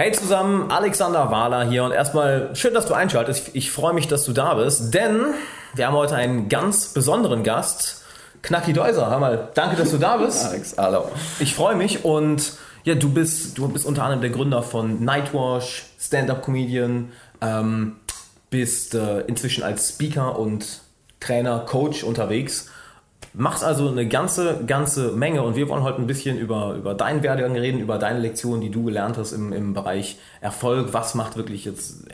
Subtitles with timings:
[0.00, 3.48] Hey zusammen, Alexander Wahler hier und erstmal schön, dass du einschaltest.
[3.48, 5.34] Ich, ich freue mich, dass du da bist, denn
[5.74, 8.04] wir haben heute einen ganz besonderen Gast,
[8.42, 9.10] Knacki Deuser.
[9.10, 10.44] Hör mal, danke, dass du da bist.
[10.50, 11.10] Alex, hallo.
[11.40, 12.52] Ich freue mich und
[12.84, 17.10] ja, du bist, du bist unter anderem der Gründer von Nightwash, Stand-Up-Comedian,
[17.40, 17.96] ähm,
[18.50, 20.80] bist äh, inzwischen als Speaker und
[21.18, 22.70] Trainer, Coach unterwegs.
[23.38, 27.22] Machst also eine ganze, ganze Menge und wir wollen heute ein bisschen über, über deinen
[27.22, 30.92] Werdegang reden, über deine Lektionen, die du gelernt hast im, im Bereich Erfolg.
[30.92, 32.04] Was macht wirklich jetzt,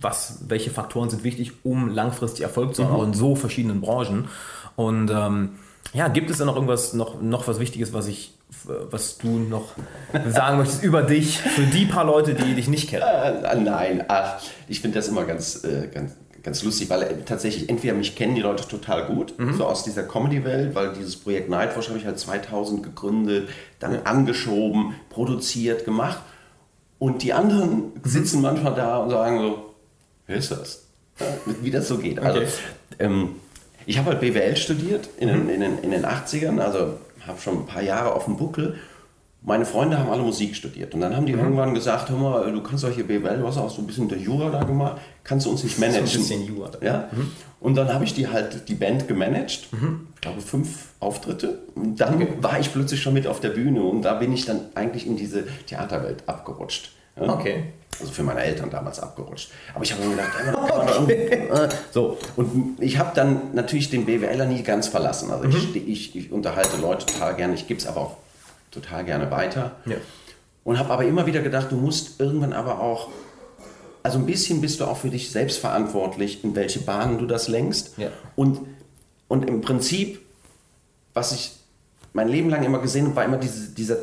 [0.00, 4.28] was, welche Faktoren sind wichtig, um langfristig Erfolg zu haben, auch in so verschiedenen Branchen.
[4.74, 5.50] Und ähm,
[5.92, 8.32] ja, gibt es da noch irgendwas, noch, noch was Wichtiges, was ich,
[8.64, 9.72] was du noch
[10.30, 13.02] sagen möchtest über dich, für die paar Leute, die dich nicht kennen?
[13.02, 16.12] Äh, nein, ach, ich finde das immer ganz, äh, ganz,
[16.42, 19.54] ganz lustig, weil äh, tatsächlich entweder mich kennen die Leute total gut, Mhm.
[19.56, 23.48] so aus dieser Comedy-Welt, weil dieses Projekt Nightwatch habe ich halt 2000 gegründet,
[23.78, 26.20] dann angeschoben, produziert, gemacht.
[26.98, 27.92] Und die anderen Mhm.
[28.04, 29.74] sitzen manchmal da und sagen so,
[30.26, 30.84] wer ist das?
[31.18, 31.26] Ja,
[31.62, 32.18] wie das so geht.
[32.18, 32.48] Also, Okay.
[32.98, 33.30] ähm,
[33.86, 36.94] ich habe halt BWL studiert in, den, in, den, in den 80ern, also
[37.26, 38.76] habe schon ein paar Jahre auf dem Buckel.
[39.42, 42.62] Meine Freunde haben alle Musik studiert und dann haben die irgendwann gesagt, hör mal, du
[42.62, 45.46] kannst doch hier BWL, du hast auch so ein bisschen der Jura da gemacht, kannst
[45.46, 46.06] du uns nicht managen?
[46.06, 46.70] So ein bisschen Jura.
[46.82, 47.08] Ja?
[47.58, 51.60] Und dann habe ich die halt die Band gemanagt, ich glaube fünf Auftritte.
[51.74, 54.60] Und dann war ich plötzlich schon mit auf der Bühne und da bin ich dann
[54.74, 56.92] eigentlich in diese Theaterwelt abgerutscht.
[57.18, 57.32] Ja?
[57.32, 57.64] Okay.
[57.98, 59.50] Also für meine Eltern damals abgerutscht.
[59.74, 62.18] Aber ich habe mir gedacht, ja, kann man doch irgendwie- äh, so.
[62.36, 65.30] Und ich habe dann natürlich den BWLer nie ganz verlassen.
[65.30, 68.16] Also ich, steh- ich, ich unterhalte Leute total gerne, ich gebe es aber auch
[68.70, 69.76] total gerne weiter.
[69.86, 69.96] Ja.
[70.64, 73.08] Und habe aber immer wieder gedacht, du musst irgendwann aber auch,
[74.02, 77.48] also ein bisschen bist du auch für dich selbst verantwortlich, in welche Bahnen du das
[77.48, 77.98] lenkst.
[77.98, 78.08] Ja.
[78.36, 78.60] Und,
[79.28, 80.20] und im Prinzip,
[81.14, 81.52] was ich
[82.12, 83.96] mein Leben lang immer gesehen habe, war immer diese, dieser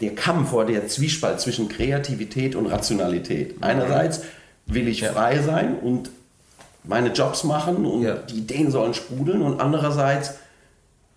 [0.00, 3.56] der Kampf oder der Zwiespalt zwischen Kreativität und Rationalität.
[3.60, 4.22] Einerseits
[4.66, 5.12] will ich Ja.
[5.12, 6.10] frei sein und
[6.84, 8.14] meine Jobs machen und Ja.
[8.16, 10.34] die Ideen sollen sprudeln und andererseits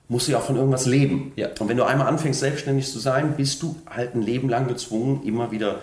[0.08, 1.32] musst du ja auch von irgendwas leben.
[1.36, 1.50] Ja.
[1.60, 5.24] Und wenn du einmal anfängst, selbstständig zu sein, bist du halt ein Leben lang gezwungen,
[5.24, 5.80] immer wieder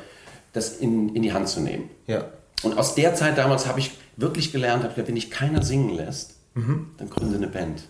[0.53, 1.89] das in, in die Hand zu nehmen.
[2.07, 2.27] Ja.
[2.63, 6.37] Und aus der Zeit damals habe ich wirklich gelernt, gedacht, wenn dich keiner singen lässt,
[6.99, 7.85] dann gründe eine Band.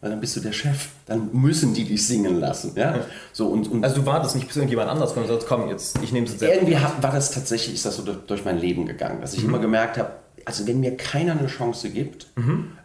[0.00, 0.88] Weil dann bist du der Chef.
[1.06, 2.72] Dann müssen die dich singen lassen.
[2.74, 3.04] Ja?
[3.32, 5.98] So, und, und Also du wartest nicht, bis irgendjemand anders kommt und sagt, komm, jetzt,
[6.02, 8.86] ich nehme es jetzt irgendwie hat, war das tatsächlich, ist das so durch, mein Leben
[8.86, 10.12] gegangen, dass ich immer gemerkt habe,
[10.46, 12.28] also wenn mir keiner eine Chance gibt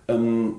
[0.10, 0.56] ähm,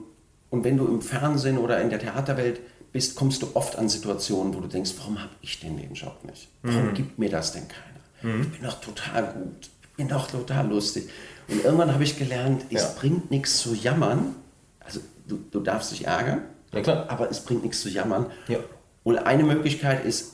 [0.50, 2.60] und wenn du im Fernsehen oder in der Theaterwelt
[2.92, 6.18] bist, kommst du oft an Situationen, wo du denkst, warum habe ich denn den Job
[6.24, 6.48] nicht?
[6.62, 8.40] Warum gibt mir das denn keiner?
[8.42, 11.08] Ich bin doch total gut, ich bin doch total lustig.
[11.48, 12.88] Und irgendwann habe ich gelernt, es Ja.
[12.98, 14.34] bringt nichts zu jammern.
[14.80, 16.42] Also du, du darfst dich ärgern,
[16.72, 18.26] Ja, aber es bringt nichts zu jammern.
[18.48, 18.58] Ja.
[19.04, 20.32] Und eine Möglichkeit ist,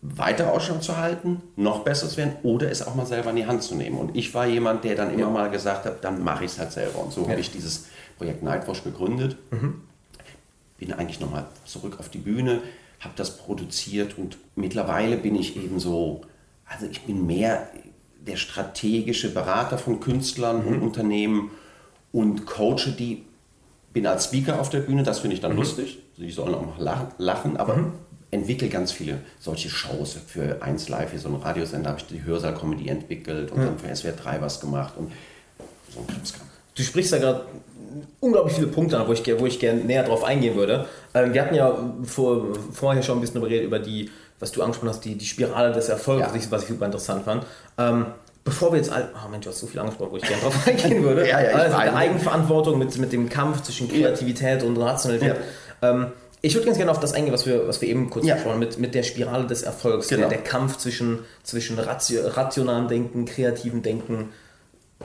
[0.00, 3.46] weiter Ausschau zu halten, noch besser zu werden oder es auch mal selber in die
[3.46, 3.98] Hand zu nehmen.
[3.98, 6.70] Und ich war jemand, der dann immer mal gesagt hat, dann mache ich es halt
[6.70, 7.00] selber.
[7.00, 7.86] Und so habe ich dieses
[8.18, 9.36] Projekt Nightwash gegründet.
[10.78, 12.60] Bin eigentlich nochmal zurück auf die Bühne,
[13.00, 16.20] habe das produziert und mittlerweile bin ich eben so,
[16.66, 17.68] also ich bin mehr
[18.20, 21.50] der strategische Berater von Künstlern und Unternehmen
[22.12, 23.24] und coache die
[23.92, 25.98] bin als Speaker auf der Bühne, das finde ich dann lustig.
[26.12, 27.92] Also Die sollen auch mal lachen, aber
[28.30, 30.16] entwickle ganz viele solche Shows.
[30.26, 33.94] Für 1 Live, hier so ein Radiosender, habe ich die Hörsaal-Comedy entwickelt und dann für
[33.94, 35.10] SWR 3 was gemacht und
[35.92, 36.46] so ein Krimskram.
[36.74, 37.46] Du sprichst da gerade
[38.20, 40.86] unglaublich viele Punkte an, wo ich, wo ich gerne näher drauf eingehen würde.
[41.14, 44.10] Ähm, wir hatten ja vor, vorher schon ein bisschen darüber geredet, über die,
[44.40, 46.28] was du angesprochen hast, die, die Spirale des Erfolgs, Ja.
[46.50, 47.44] was ich- super interessant fand.
[47.78, 48.06] Ähm,
[48.44, 50.54] bevor wir jetzt, all, oh Mensch, du hast so viel angesprochen, wo ich gerne drauf
[50.66, 51.22] eingehen würde.
[51.28, 51.98] Ja, ja, also mit der weiß.
[52.00, 55.36] Eigenverantwortung, mit, mit dem Kampf zwischen Kreativität und Rationalität.
[55.82, 56.06] Ähm,
[56.40, 58.34] ich würde ganz gerne auf das eingehen, was wir, was wir eben kurz Ja.
[58.34, 60.28] besprochen haben, mit, mit der Spirale des Erfolgs, Genau.
[60.28, 64.28] der, der Kampf zwischen, zwischen ratio, rationalem Denken, kreativem Denken.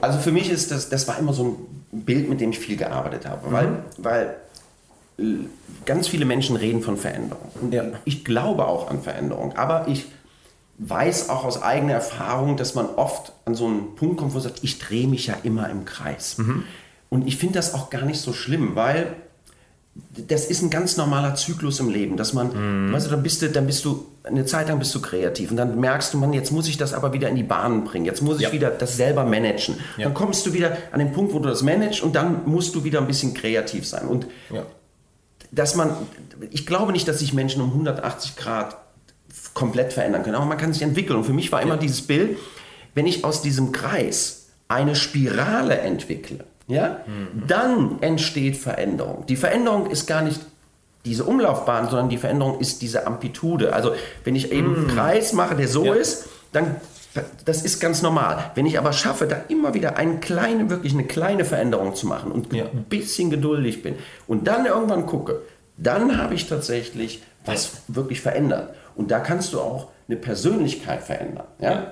[0.02, 1.58] Also für mich ist das, das war immer so
[1.94, 4.36] ein Bild, mit dem ich viel gearbeitet habe, weil, weil
[5.20, 5.24] äh,
[5.86, 7.50] ganz viele Menschen reden von Veränderung.
[7.62, 7.84] Und Ja.
[8.06, 10.06] ich glaube auch an Veränderung, aber ich
[10.80, 14.44] weiß auch aus eigener Erfahrung, dass man oft an so einen Punkt kommt, wo man
[14.44, 16.38] sagt, ich drehe mich ja immer im Kreis.
[17.10, 19.16] Und ich finde das auch gar nicht so schlimm, weil
[20.28, 23.50] das ist ein ganz normaler Zyklus im Leben, dass man, weißt du, dann bist du,
[23.50, 26.52] dann bist du, eine Zeit lang bist du kreativ und dann merkst du, man, jetzt
[26.52, 28.52] muss ich das aber wieder in die Bahnen bringen, jetzt muss ich Ja.
[28.52, 29.76] wieder das selber managen.
[29.98, 30.06] Ja.
[30.06, 32.84] Dann kommst du wieder an den Punkt, wo du das managst und dann musst du
[32.84, 34.08] wieder ein bisschen kreativ sein.
[34.08, 34.64] Und Ja.
[35.52, 35.92] dass man,
[36.50, 38.78] ich glaube nicht, dass sich Menschen um 180 Grad
[39.54, 41.18] komplett verändern können, aber man kann sich entwickeln.
[41.18, 42.38] Und für mich war immer dieses Bild,
[42.96, 46.98] wenn ich aus diesem Kreis eine Spirale entwickle, ja,
[47.48, 49.26] dann entsteht Veränderung.
[49.28, 50.40] Die Veränderung ist gar nicht
[51.06, 53.74] diese Umlaufbahn, sondern die Veränderung ist diese Amplitude.
[53.74, 53.94] Also
[54.24, 55.94] wenn ich eben einen Kreis mache, der so Ja.
[55.94, 56.76] ist, dann
[57.46, 58.50] Das ist ganz normal.
[58.56, 62.32] Wenn ich aber schaffe, da immer wieder eine kleine, wirklich eine kleine Veränderung zu machen
[62.32, 62.64] und Ja.
[62.64, 65.44] ein bisschen geduldig bin und dann irgendwann gucke,
[65.78, 68.74] dann habe ich tatsächlich was wirklich verändert.
[68.96, 71.46] Und da kannst du auch eine Persönlichkeit verändern.
[71.60, 71.72] Ja?
[71.72, 71.92] Ja.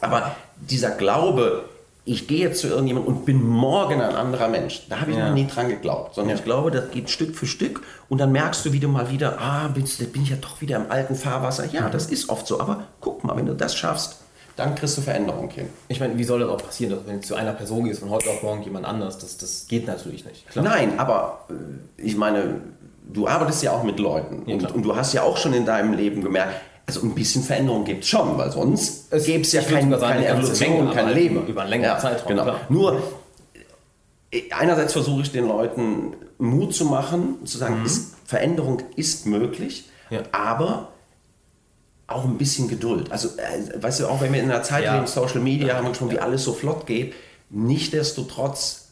[0.00, 1.66] Aber dieser Glaube,
[2.08, 5.26] ich gehe jetzt zu irgendjemandem und bin morgen ein anderer Mensch, da habe ich Ja.
[5.28, 6.14] noch nie dran geglaubt.
[6.14, 9.10] Sondern ich glaube, das geht Stück für Stück und dann merkst du, wie du mal
[9.10, 11.66] wieder, ah, bin, bin ich ja doch wieder im alten Fahrwasser.
[11.72, 12.60] Ja, das ist oft so.
[12.60, 14.20] Aber guck mal, wenn du das schaffst,
[14.54, 15.68] dann kriegst du Veränderung hin.
[15.88, 18.08] Ich meine, wie soll das auch passieren, dass wenn du zu einer Person gehst von
[18.10, 20.48] heute auf morgen jemand anders, das, das geht natürlich nicht.
[20.48, 20.64] Klar.
[20.64, 21.54] Nein, aber äh,
[22.02, 22.60] ich meine,
[23.12, 25.66] du arbeitest ja auch mit Leuten Ja, und, und du hast ja auch schon in
[25.66, 26.54] deinem Leben gemerkt,
[26.86, 30.26] also ein bisschen Veränderung gibt es schon, weil sonst gäbe es ja kein, sagen, keine
[30.28, 31.46] Evolution, kein Leben.
[31.46, 32.42] über- einen längeren Zeitraum, Genau.
[32.44, 32.60] klar.
[32.68, 33.02] Nur
[34.30, 39.88] äh, einerseits versuche ich den Leuten Mut zu machen, zu sagen, ist, Veränderung ist möglich,
[40.10, 40.16] Mhm.
[40.16, 40.22] Ja.
[40.32, 40.92] aber
[42.08, 43.10] auch ein bisschen Geduld.
[43.10, 44.94] Also, äh, weißt du, auch wenn wir in einer Zeit Ja.
[44.94, 47.14] leben, Social Media, haben wir schon, wie alles so flott geht,
[47.50, 48.88] nichtsdestotrotz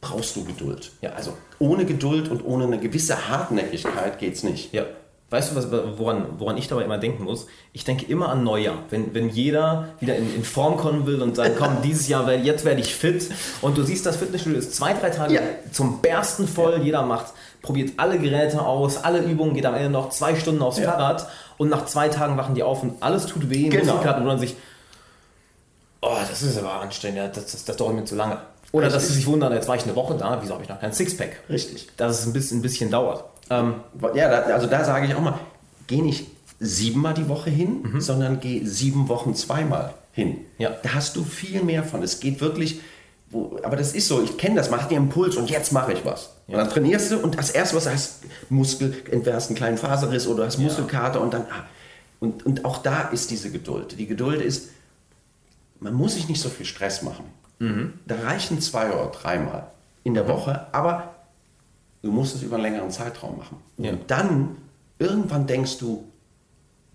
[0.00, 0.92] brauchst du Geduld.
[1.02, 1.10] Ja.
[1.10, 4.72] Also ohne Geduld und ohne eine gewisse Hartnäckigkeit geht es nicht.
[4.72, 4.84] Ja.
[5.30, 7.46] Weißt du, was, woran, woran ich dabei immer denken muss?
[7.72, 8.78] Ich denke immer an Neujahr.
[8.90, 12.44] Wenn, wenn jeder wieder in, in Form kommen will und sagt, komm, dieses Jahr, werd-
[12.44, 13.30] jetzt werde ich fit.
[13.62, 15.40] Und du siehst, das Fitnessstudio ist zwei, drei Tage Ja.
[15.70, 16.80] zum Bersten voll.
[16.82, 17.26] Jeder macht,
[17.62, 20.90] probiert alle Geräte aus, alle Übungen, geht am Ende noch zwei Stunden aufs Ja.
[20.90, 21.28] Fahrrad.
[21.58, 23.68] Und nach zwei Tagen wachen die auf und alles tut weh.
[23.68, 23.84] Genau.
[23.84, 24.56] Muskelkater und wundern sich,
[26.00, 28.38] oh, das ist aber anstrengend, ja, das, das, das dauert mir zu lange.
[28.72, 29.16] Oder dass sie Richtig.
[29.16, 31.40] sich wundern, jetzt war ich eine Woche da, wieso habe ich noch kein Sixpack?
[31.48, 31.88] Richtig.
[31.96, 33.24] Dass es ein bisschen, ein bisschen dauert.
[33.50, 33.74] Ähm,
[34.14, 35.38] Ja, da, also da sage ich auch mal,
[35.86, 36.28] geh nicht
[36.60, 40.38] siebenmal die Woche hin, sondern geh sieben Wochen zweimal hin.
[40.58, 40.70] Ja.
[40.82, 42.02] Da hast du viel mehr von.
[42.02, 42.80] Es geht wirklich,
[43.30, 46.04] wo, aber das ist so, ich kenne das, mach dir Impuls und jetzt mache ich
[46.04, 46.34] was.
[46.46, 49.78] Und dann trainierst du und das erste, was du hast, Muskel, entweder hast einen kleinen
[49.78, 51.64] Faserriss oder hast Muskelkater und dann, ah,
[52.18, 53.98] und, und auch da ist diese Geduld.
[53.98, 54.70] Die Geduld ist,
[55.78, 57.24] man muss sich nicht so viel Stress machen.
[58.06, 59.66] Da reichen zwei oder dreimal
[60.02, 61.14] in der Woche, aber
[62.02, 63.58] du musst es über einen längeren Zeitraum machen.
[63.76, 63.92] Und Ja.
[64.06, 64.56] dann
[64.98, 66.04] irgendwann denkst du,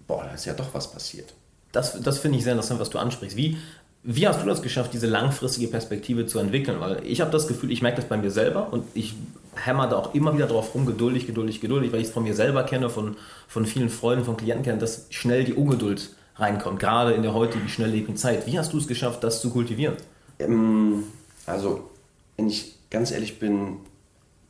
[0.07, 1.33] boah, da ist ja doch was passiert.
[1.71, 3.35] Das, das finde ich sehr interessant, was du ansprichst.
[3.35, 3.57] Wie,
[4.03, 6.79] wie hast du das geschafft, diese langfristige Perspektive zu entwickeln?
[6.79, 9.13] Weil ich habe das Gefühl, ich merke das bei mir selber und ich
[9.55, 12.35] hämmer da auch immer wieder drauf rum, geduldig, geduldig, geduldig, weil ich es von mir
[12.35, 13.17] selber kenne, von,
[13.47, 17.67] von vielen Freunden, von Klienten kenne, dass schnell die Ungeduld reinkommt, gerade in der heutigen
[17.67, 18.45] schnelllebigen Zeit.
[18.45, 19.95] Wie hast du es geschafft, das zu kultivieren?
[20.39, 21.03] Ähm,
[21.45, 21.89] also,
[22.37, 23.77] wenn ich ganz ehrlich bin,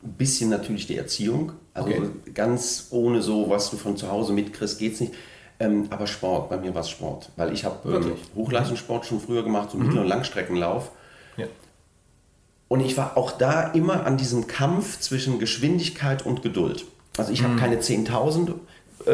[0.06, 1.52] ein bisschen natürlich die Erziehung.
[1.74, 2.02] Also Okay.
[2.34, 5.12] ganz ohne so, was du von zu Hause mitkriegst, geht's nicht.
[5.58, 7.30] Ähm, aber Sport, bei mir war es Sport.
[7.36, 8.14] Weil ich habe ähm, Wirklich?
[8.34, 8.38] Mhm.
[8.40, 10.90] Hochleistungssport schon früher gemacht, so Mittel- und Langstreckenlauf.
[11.36, 11.46] Ja.
[12.68, 16.84] Und ich war auch da immer an diesem Kampf zwischen Geschwindigkeit und Geduld.
[17.16, 18.50] Also ich habe keine 10.000,
[19.06, 19.12] äh,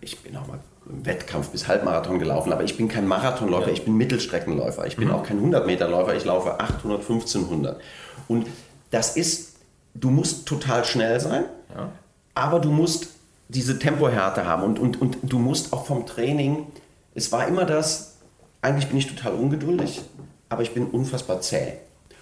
[0.00, 3.72] ich bin auch mal im Wettkampf bis Halbmarathon gelaufen, aber ich bin kein Marathonläufer, Ja.
[3.72, 4.86] ich bin Mittelstreckenläufer.
[4.86, 7.80] Ich bin auch kein 100-Meter-Läufer, ich laufe 800, 1500.
[8.28, 8.46] Und
[8.92, 9.55] das ist,
[10.00, 11.44] du musst total schnell sein,
[11.74, 11.90] Ja.
[12.34, 13.08] aber du musst
[13.48, 16.66] diese Tempohärte haben und, und, und du musst auch vom Training,
[17.14, 18.16] es war immer das,
[18.62, 20.02] eigentlich bin ich total ungeduldig,
[20.48, 21.74] aber ich bin unfassbar zäh.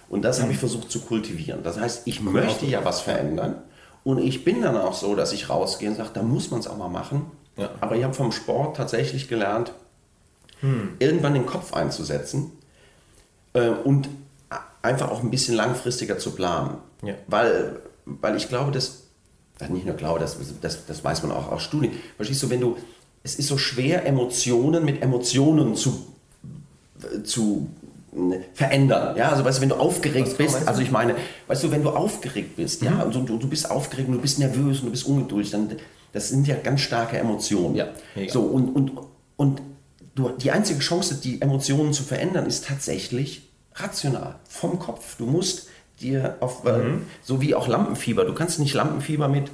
[0.07, 1.63] Und das habe ich versucht zu kultivieren.
[1.63, 3.55] Das heißt, ich möchte ja was verändern
[4.03, 6.67] und ich bin dann auch so, dass ich rausgehe und sage, da muss man es
[6.67, 7.25] auch mal machen.
[7.57, 7.69] Ja.
[7.81, 9.71] Aber ich habe vom Sport tatsächlich gelernt,
[10.99, 12.51] irgendwann den Kopf einzusetzen
[13.53, 14.07] äh, und
[14.85, 16.77] einfach auch ein bisschen langfristiger zu planen.
[17.03, 17.15] Ja.
[17.27, 19.03] Weil, weil ich glaube, dass,
[19.59, 22.61] äh, nicht nur glaube, das, das, das weiß man auch aus Studien, verstehst du, wenn
[22.61, 22.77] du,
[23.23, 26.05] es ist so schwer, Emotionen mit Emotionen zu,
[27.23, 27.67] zu
[28.13, 29.17] äh, verändern.
[29.17, 30.67] Ja, also weißt du, wenn du aufgeregt Was bist, du?
[30.67, 31.15] also ich meine,
[31.47, 34.39] weißt du, wenn du aufgeregt bist, ja, und du, du bist aufgeregt und du bist
[34.39, 35.69] nervös und du bist ungeduldig, dann
[36.13, 37.75] das sind ja ganz starke Emotionen.
[37.75, 38.31] Ja, mega.
[38.31, 38.91] so und und
[39.35, 39.61] und
[40.15, 45.17] du, die einzige Chance, die Emotionen zu verändern, ist tatsächlich rational vom Kopf.
[45.17, 45.67] Du musst
[46.01, 47.05] dir auf äh, Mhm.
[47.23, 48.25] so wie auch Lampenfieber.
[48.25, 49.51] Du kannst nicht Lampenfieber mit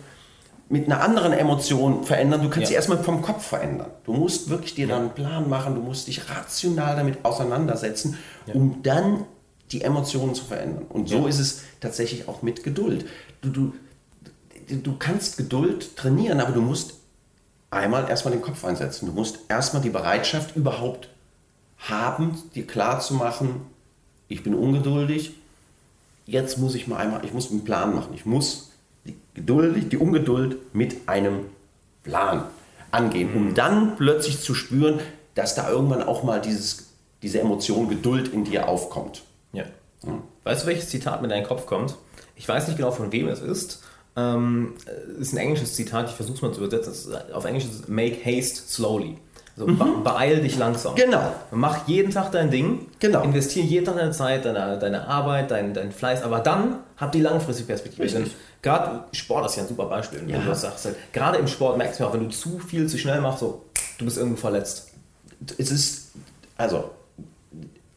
[0.69, 2.41] mit einer anderen Emotion verändern.
[2.43, 2.67] Du kannst Ja.
[2.69, 3.89] sie erstmal vom Kopf verändern.
[4.05, 5.75] Du musst wirklich dir dann einen Plan machen.
[5.75, 8.17] Du musst dich rational damit auseinandersetzen,
[8.53, 9.25] um dann
[9.73, 10.85] die Emotionen zu verändern.
[10.87, 11.27] Und so Ja.
[11.27, 13.05] ist es tatsächlich auch mit Geduld.
[13.41, 13.73] Du, du,
[14.69, 16.93] du kannst Geduld trainieren, aber du musst
[17.69, 19.07] einmal erstmal den Kopf einsetzen.
[19.07, 21.09] Du musst erstmal die Bereitschaft überhaupt
[21.79, 23.65] haben, dir klar zu machen,
[24.31, 25.33] ich bin ungeduldig,
[26.25, 28.13] jetzt muss ich mal einmal, ich muss einen Plan machen.
[28.13, 28.71] Ich muss
[29.05, 31.45] die, Geduld, die Ungeduld mit einem
[32.03, 32.45] Plan
[32.91, 34.99] angehen, um dann plötzlich zu spüren,
[35.35, 39.23] dass da irgendwann auch mal dieses, diese Emotion Geduld in dir aufkommt.
[39.53, 39.65] Ja.
[40.43, 41.95] Weißt du, welches Zitat mir in deinen Kopf kommt?
[42.35, 43.83] Ich weiß nicht genau, von wem es ist.
[44.15, 44.73] Ähm,
[45.13, 46.91] es ist ein englisches Zitat, ich versuche es mal zu übersetzen.
[46.91, 49.17] Es ist, auf Englisch ist es Make haste slowly.
[49.61, 50.03] So, mhm.
[50.03, 50.95] Beeil dich langsam.
[50.95, 51.35] Genau.
[51.51, 52.87] Mach jeden Tag dein Ding.
[52.99, 53.21] Genau.
[53.21, 57.21] Investiere jeden Tag deine Zeit, deine, deine Arbeit, dein, dein Fleiß, aber dann hab die
[57.21, 58.25] langfristige Perspektive.
[58.63, 60.33] Gerade Sport ist ja ein super Beispiel, ja.
[60.33, 60.85] wenn du das sagst.
[60.85, 63.65] Halt, gerade im Sport merkst du auch, wenn du zu viel zu schnell machst, so,
[63.99, 64.89] du bist irgendwo verletzt.
[65.59, 66.11] Es ist,
[66.57, 66.89] also,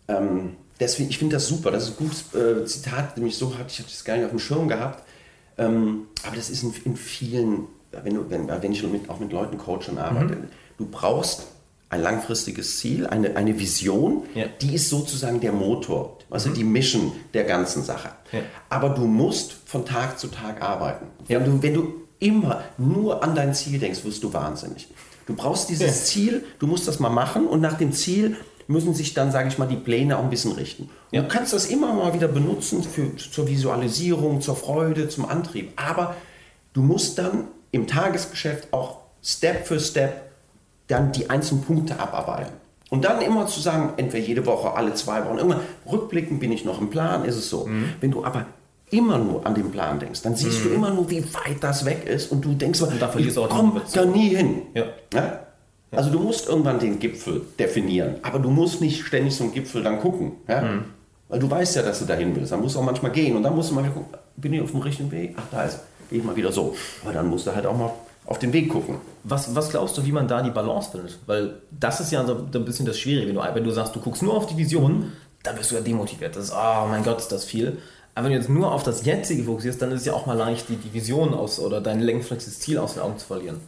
[0.08, 1.70] ähm, deswegen, ich finde das super.
[1.70, 4.38] Das ist ein gutes äh, Zitat, nämlich so hatte ich das gar nicht auf dem
[4.38, 5.02] Schirm gehabt.
[5.56, 9.32] Ähm, aber das ist in, in vielen, wenn, du, wenn, wenn ich mit, auch mit
[9.32, 10.48] Leuten coache und arbeite, mhm.
[10.76, 11.53] du brauchst
[11.94, 14.46] ein langfristiges Ziel, eine, eine Vision, ja.
[14.60, 16.54] die ist sozusagen der Motor, also mhm.
[16.54, 18.10] die Mission der ganzen Sache.
[18.32, 18.40] Ja.
[18.68, 21.06] Aber du musst von Tag zu Tag arbeiten.
[21.28, 21.38] Ja.
[21.38, 24.88] Wenn, du, wenn du immer nur an dein Ziel denkst, wirst du wahnsinnig.
[25.26, 28.36] Du brauchst dieses Ziel, du musst das mal machen und nach dem Ziel
[28.66, 30.90] müssen sich dann, sage ich mal, die Pläne auch ein bisschen richten.
[31.12, 35.72] Du kannst das immer mal wieder benutzen für, zur Visualisierung, zur Freude, zum Antrieb.
[35.76, 36.16] Aber
[36.72, 40.33] du musst dann im Tagesgeschäft auch Step für Step
[40.94, 42.52] dann die einzelnen Punkte abarbeiten.
[42.90, 45.60] Und dann immer zu sagen, entweder jede Woche, alle zwei Wochen, irgendwann
[45.90, 47.66] rückblicken, bin ich noch im Plan, ist es so.
[47.66, 47.88] Mhm.
[48.00, 48.46] Wenn du aber
[48.90, 50.68] immer nur an den Plan denkst, dann siehst mhm.
[50.68, 54.04] du immer nur, wie weit das weg ist und du denkst, und ich komme da
[54.04, 54.62] nie hin.
[54.74, 54.84] Ja.
[55.12, 55.40] Ja?
[55.90, 60.00] Also du musst irgendwann den Gipfel definieren, aber du musst nicht ständig einen Gipfel dann
[60.00, 60.32] gucken.
[60.46, 60.62] Ja?
[60.62, 60.84] Mhm.
[61.28, 62.52] Weil du weißt ja, dass du dahin willst.
[62.52, 64.70] Dann musst du auch manchmal gehen und dann musst du mal gucken, bin ich auf
[64.70, 65.34] dem richtigen Weg?
[65.36, 66.76] Ach, da ist, gehe ich mal wieder so.
[67.02, 67.90] Aber dann musst du halt auch mal
[68.26, 68.96] auf den Weg gucken.
[69.22, 71.18] Was, was glaubst du, wie man da die Balance findet?
[71.26, 73.28] Weil das ist ja so ein bisschen das Schwierige.
[73.28, 75.12] Wenn du, wenn du sagst, du guckst nur auf die Vision,
[75.42, 76.36] dann wirst du ja demotiviert.
[76.36, 77.78] Das ist, oh mein Gott, ist das viel.
[78.14, 80.36] Aber wenn du jetzt nur auf das Jetzige fokussierst, dann ist es ja auch mal
[80.36, 83.60] leicht, die, die Vision aus oder dein längfristiges Ziel aus den Augen zu verlieren.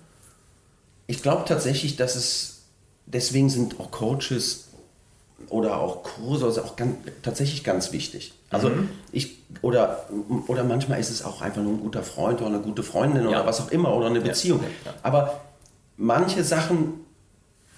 [1.09, 2.63] Ich glaube tatsächlich, dass es,
[3.07, 4.69] deswegen sind auch Coaches
[5.49, 8.33] oder auch Kurse also auch ganz, tatsächlich ganz wichtig.
[8.51, 8.89] Also mhm.
[9.13, 10.07] ich, oder,
[10.49, 13.29] oder manchmal ist es auch einfach nur ein guter Freund oder eine gute Freundin ja.
[13.29, 14.61] oder was auch immer oder eine Beziehung.
[14.85, 14.93] Ja.
[15.03, 15.41] Aber
[15.97, 17.05] manche Sachen,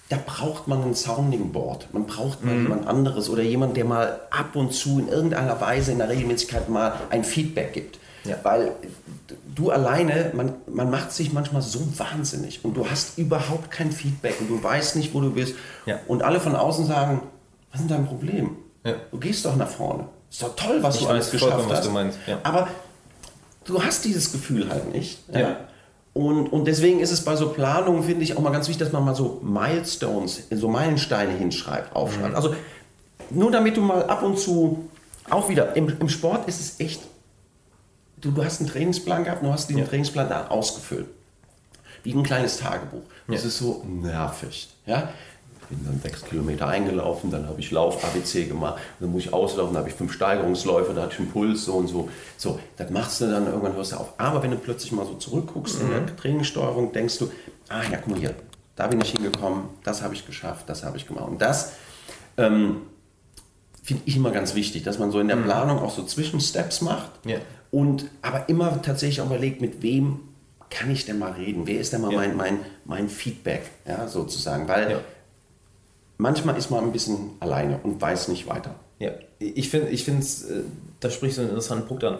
[0.09, 1.87] da braucht man ein Sounding Board.
[1.93, 2.63] Man braucht mal mhm.
[2.63, 6.69] jemand anderes oder jemand, der mal ab und zu in irgendeiner Weise in der Regelmäßigkeit
[6.69, 7.99] mal ein Feedback gibt.
[8.25, 8.35] Ja.
[8.43, 8.73] Weil
[9.55, 14.35] du alleine, man, man macht sich manchmal so wahnsinnig und du hast überhaupt kein Feedback
[14.41, 15.55] und du weißt nicht, wo du bist.
[16.07, 17.21] Und alle von außen sagen,
[17.71, 18.57] was ist dein Problem?
[19.11, 20.07] Du gehst doch nach vorne.
[20.29, 21.85] Ist doch toll, was ich du alles geschafft hast.
[21.85, 22.67] Du meinst, Aber
[23.65, 25.19] du hast dieses Gefühl halt nicht.
[26.13, 28.91] Und, und deswegen ist es bei so Planungen, finde ich, auch mal ganz wichtig, dass
[28.91, 32.29] man mal so Milestones, so Meilensteine hinschreibt, aufschreibt.
[32.29, 32.35] Mhm.
[32.35, 32.55] Also
[33.29, 34.89] nur damit du mal ab und zu,
[35.29, 36.99] auch wieder, im, im Sport ist es echt
[38.21, 39.87] du, du hast einen Trainingsplan gehabt, du hast diesen ja.
[39.87, 41.07] Trainingsplan da ausgefüllt.
[42.03, 43.01] Wie ein kleines Tagebuch.
[43.27, 43.47] Das ja.
[43.47, 44.69] ist so nervig.
[44.85, 45.09] Ja?
[45.69, 49.81] Bin dann sechs Kilometer eingelaufen, dann habe ich Lauf-ABC gemacht, dann muss ich auslaufen, dann
[49.81, 52.09] habe ich fünf Steigerungsläufe, da hatte ich einen Puls so und so.
[52.37, 54.13] So, das machst du dann, irgendwann hörst du auf.
[54.17, 55.85] Aber wenn du plötzlich mal so zurückguckst mhm.
[55.85, 57.31] in der Trainingssteuerung, denkst du,
[57.69, 58.35] ah ja, guck mal hier,
[58.75, 61.27] da bin ich hingekommen, das habe ich geschafft, das habe ich gemacht.
[61.27, 61.73] Und das
[62.37, 62.81] ähm,
[63.83, 65.43] finde ich immer ganz wichtig, dass man so in der mhm.
[65.43, 67.11] Planung auch so Zwischensteps macht.
[67.25, 67.37] Ja
[67.71, 70.19] und aber immer tatsächlich auch überlegt, mit wem
[70.69, 71.65] kann ich denn mal reden?
[71.65, 72.17] Wer ist denn mal ja.
[72.17, 74.67] mein, mein, mein Feedback, ja, sozusagen?
[74.67, 74.99] Weil ja.
[76.19, 78.75] Manchmal ist man ein bisschen alleine und weiß nicht weiter.
[78.99, 80.63] Ja, ich finde, ich finde, äh,
[80.99, 82.17] da sprichst du einen interessanten Punkt an.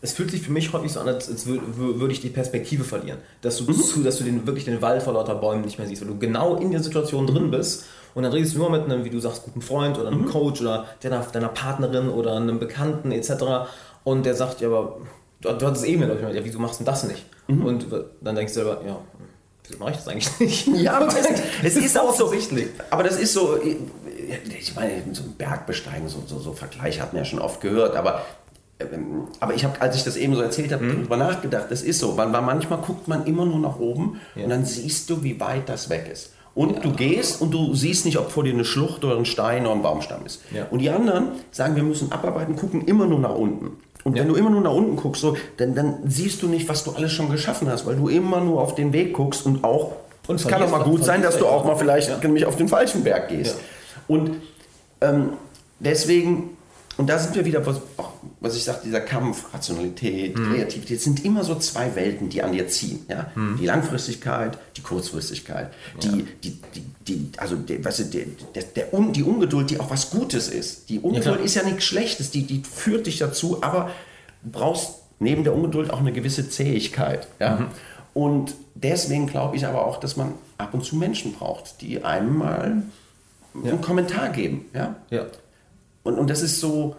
[0.00, 3.18] Es fühlt sich für mich häufig so an, als, als würde ich die Perspektive verlieren.
[3.40, 3.74] Dass du, mhm.
[3.74, 6.18] zu, dass du den, wirklich den Wald vor lauter Bäumen nicht mehr siehst, weil du
[6.18, 7.50] genau in der Situation drin mhm.
[7.50, 10.22] bist und dann redest du nur mit einem, wie du sagst, guten Freund oder einem
[10.22, 10.26] mhm.
[10.26, 13.70] Coach oder deiner, deiner Partnerin oder einem Bekannten etc.
[14.04, 14.98] Und der sagt, ja, aber
[15.40, 17.26] du, du hattest eben mit ja, wieso machst du das nicht?
[17.48, 17.64] Mhm.
[17.64, 17.86] Und
[18.20, 19.00] dann denkst du selber, ja,
[19.68, 20.66] wieso mache ich das eigentlich nicht?
[20.82, 21.26] Ja, aber es,
[21.62, 22.70] es ist auch so wichtig.
[22.90, 27.22] Aber das ist so, ich meine, so ein Bergbesteigen, so, so, so Vergleich hat man
[27.22, 28.22] ja schon oft gehört, aber
[28.80, 30.90] ähm, aber ich habe, als ich das eben so erzählt habe, mhm.
[30.90, 31.66] darüber nachgedacht.
[31.70, 34.44] Das ist so, weil, weil manchmal guckt man immer nur nach oben ja.
[34.44, 36.32] und dann siehst du, wie weit das weg ist.
[36.54, 36.80] Und ja.
[36.80, 39.74] du gehst und du siehst nicht, ob vor dir eine Schlucht oder ein Stein oder
[39.74, 40.42] ein Baumstamm ist.
[40.52, 40.66] Ja.
[40.70, 43.78] Und die anderen sagen, wir müssen abarbeiten, gucken immer nur nach unten.
[44.04, 44.22] Und ja.
[44.22, 46.92] wenn du immer nur nach unten guckst, so, dann, dann siehst du nicht, was du
[46.92, 49.92] alles schon geschaffen hast, weil du immer nur auf den Weg guckst und auch,
[50.26, 52.18] und es kann auch mal gut sein, dass du auch mal vielleicht ja.
[52.22, 53.56] nämlich auf den falschen Berg gehst.
[53.56, 54.14] Ja.
[54.16, 54.36] Und
[55.00, 55.30] ähm,
[55.80, 56.50] deswegen
[56.98, 57.80] und da sind wir wieder, was,
[58.40, 60.52] was ich sage, dieser Kampf, Rationalität, mhm.
[60.52, 63.04] Kreativität, sind immer so zwei Welten, die an dir ziehen.
[63.08, 63.30] Ja?
[63.34, 63.58] Mhm.
[63.60, 65.72] Die Langfristigkeit, die Kurzfristigkeit.
[66.02, 66.24] Die, ja.
[66.44, 70.10] die, die, die, also die, weißt du, der, der, der, die Ungeduld, die auch was
[70.10, 70.88] Gutes ist.
[70.88, 73.90] Die Ungeduld ja, ist ja nichts Schlechtes, die, die führt dich dazu, aber
[74.42, 77.28] du brauchst neben der Ungeduld auch eine gewisse Zähigkeit.
[77.40, 77.56] Ja?
[77.56, 77.66] Mhm.
[78.14, 82.38] Und deswegen glaube ich aber auch, dass man ab und zu Menschen braucht, die einem
[82.38, 82.82] mal
[83.54, 84.66] einen Kommentar geben.
[84.74, 84.96] Ja?
[85.10, 85.26] ja.
[86.02, 86.96] Und, und das ist so,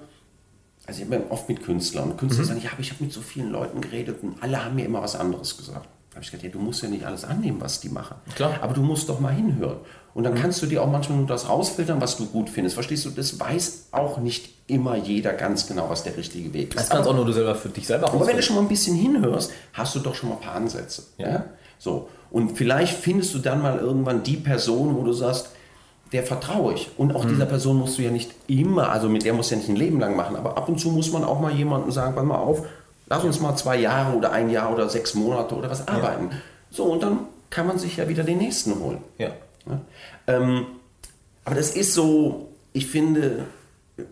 [0.89, 2.11] also ich habe oft mit Künstlern.
[2.11, 2.47] Und Künstler mhm.
[2.47, 5.01] sagen, ja, aber ich habe mit so vielen Leuten geredet und alle haben mir immer
[5.01, 5.87] was anderes gesagt.
[6.11, 8.15] habe ich gesagt, ja, du musst ja nicht alles annehmen, was die machen.
[8.35, 8.57] Klar.
[8.61, 9.77] Aber du musst doch mal hinhören.
[10.15, 12.73] Und dann kannst du dir auch manchmal nur das rausfiltern, was du gut findest.
[12.73, 13.11] Verstehst du?
[13.11, 16.79] Das weiß auch nicht immer jeder ganz genau, was der richtige Weg ist.
[16.79, 18.67] Das kannst auch nur du selber für dich selber Aber wenn du schon mal ein
[18.67, 21.03] bisschen hinhörst, hast du doch schon mal ein paar Ansätze.
[21.19, 21.45] Ja.
[21.77, 22.09] So.
[22.31, 25.51] Und vielleicht findest du dann mal irgendwann die Person, wo du sagst,
[26.11, 26.89] der vertraue ich.
[26.97, 29.59] Und auch dieser Person musst du ja nicht immer, also mit der musst du ja
[29.59, 32.15] nicht ein Leben lang machen, aber ab und zu muss man auch mal jemandem sagen,
[32.15, 32.63] pass mal auf,
[33.07, 36.31] lass uns mal zwei Jahre oder ein Jahr oder sechs Monate oder was arbeiten.
[36.71, 38.99] So, und dann kann man sich ja wieder den nächsten holen.
[39.17, 39.29] Ja.
[39.67, 39.81] Ja?
[40.27, 40.65] Ähm,
[41.45, 43.45] aber das ist so, ich finde,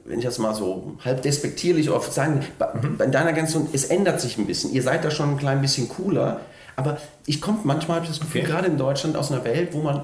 [0.05, 4.21] wenn ich das mal so halb despektierlich oft sagen, bei, bei deiner ganzen, es ändert
[4.21, 4.73] sich ein bisschen.
[4.73, 6.41] Ihr seid da schon ein klein bisschen cooler,
[6.75, 8.49] aber ich komme manchmal, habe ich das Gefühl, Okay.
[8.51, 10.01] gerade in Deutschland aus einer Welt, wo man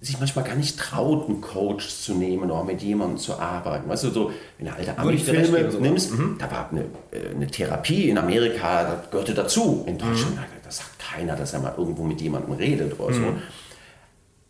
[0.00, 3.88] sich manchmal gar nicht traut, einen Coach zu nehmen oder mit jemandem zu arbeiten.
[3.88, 8.18] Weißt du, so, wenn du alte Ami-Filme nimmst, da war eine, äh, eine Therapie in
[8.18, 9.84] Amerika, das gehörte dazu.
[9.86, 13.22] In Deutschland, das sagt keiner, dass er mal irgendwo mit jemandem redet oder so.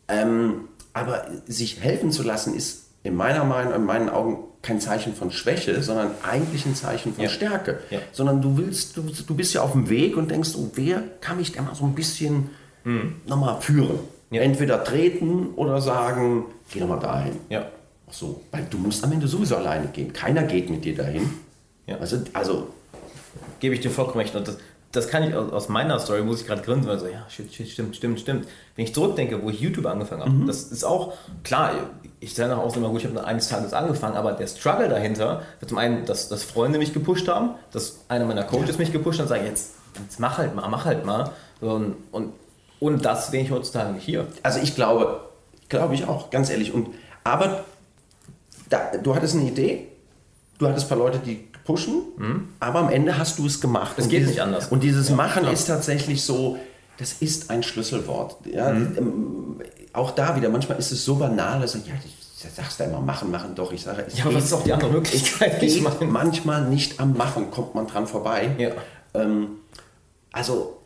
[0.09, 5.15] Ähm, aber sich helfen zu lassen, ist in meiner Meinung, in meinen Augen kein Zeichen
[5.15, 7.31] von Schwäche, sondern eigentlich ein Zeichen von Ja.
[7.31, 7.81] Stärke.
[7.91, 8.01] Ja.
[8.13, 11.37] Sondern du willst, du, du bist ja auf dem Weg und denkst, oh, wer kann
[11.37, 12.51] mich da mal so ein bisschen
[13.27, 13.99] nochmal führen?
[14.31, 14.43] Ja.
[14.43, 17.37] Entweder treten oder sagen, geh doch mal dahin.
[17.49, 17.67] Ja.
[18.09, 20.13] Ach so, weil du musst am Ende sowieso alleine gehen.
[20.13, 21.31] Keiner geht mit dir dahin.
[21.87, 21.99] Ja.
[21.99, 22.69] Also, also
[23.61, 24.35] Gebe ich dir vollkommen recht.
[24.35, 24.59] Und das,
[24.93, 27.53] das kann ich aus, aus meiner Story, muss ich gerade grinsen, weil so, ja, shit,
[27.53, 28.47] shit, stimmt, stimmt, stimmt.
[28.75, 31.73] Wenn ich zurückdenke, wo ich YouTube angefangen habe, das ist auch, klar,
[32.21, 35.43] ich sage nach außen immer, gut, ich habe eines Tages angefangen, aber der Struggle dahinter,
[35.61, 39.19] wird zum einen, dass, dass Freunde mich gepusht haben, dass einer meiner Coaches mich gepusht
[39.19, 41.31] hat und sagen, jetzt, jetzt mach halt mal, mach halt mal.
[41.61, 42.33] Und, und,
[42.81, 44.27] und das wäre ich heutzutage hier.
[44.43, 45.21] Also ich glaube,
[45.69, 46.73] glaube ich auch, ganz ehrlich.
[46.73, 46.89] Und,
[47.25, 47.65] aber
[48.69, 49.89] da, du hattest eine Idee,
[50.59, 52.03] du hattest ein paar Leute, die pushen,
[52.61, 53.95] aber am Ende hast du es gemacht.
[53.97, 54.69] Es geht dieses, nicht anders.
[54.69, 55.53] Und dieses Machen klar.
[55.53, 56.59] ist tatsächlich so,
[56.99, 58.37] das ist ein Schlüsselwort.
[58.47, 59.61] Ja, ähm,
[59.93, 63.01] auch da wieder, manchmal ist es so banal, dass du, ja, du sagst da immer
[63.01, 63.73] machen, machen doch.
[63.73, 65.63] Ich sage, es Ja, aber was ist auch die andere Möglichkeit?
[65.63, 68.55] Ich manchmal nicht am Machen, kommt man dran vorbei.
[68.59, 68.71] Ja.
[69.15, 69.49] Ähm,
[70.33, 70.79] also,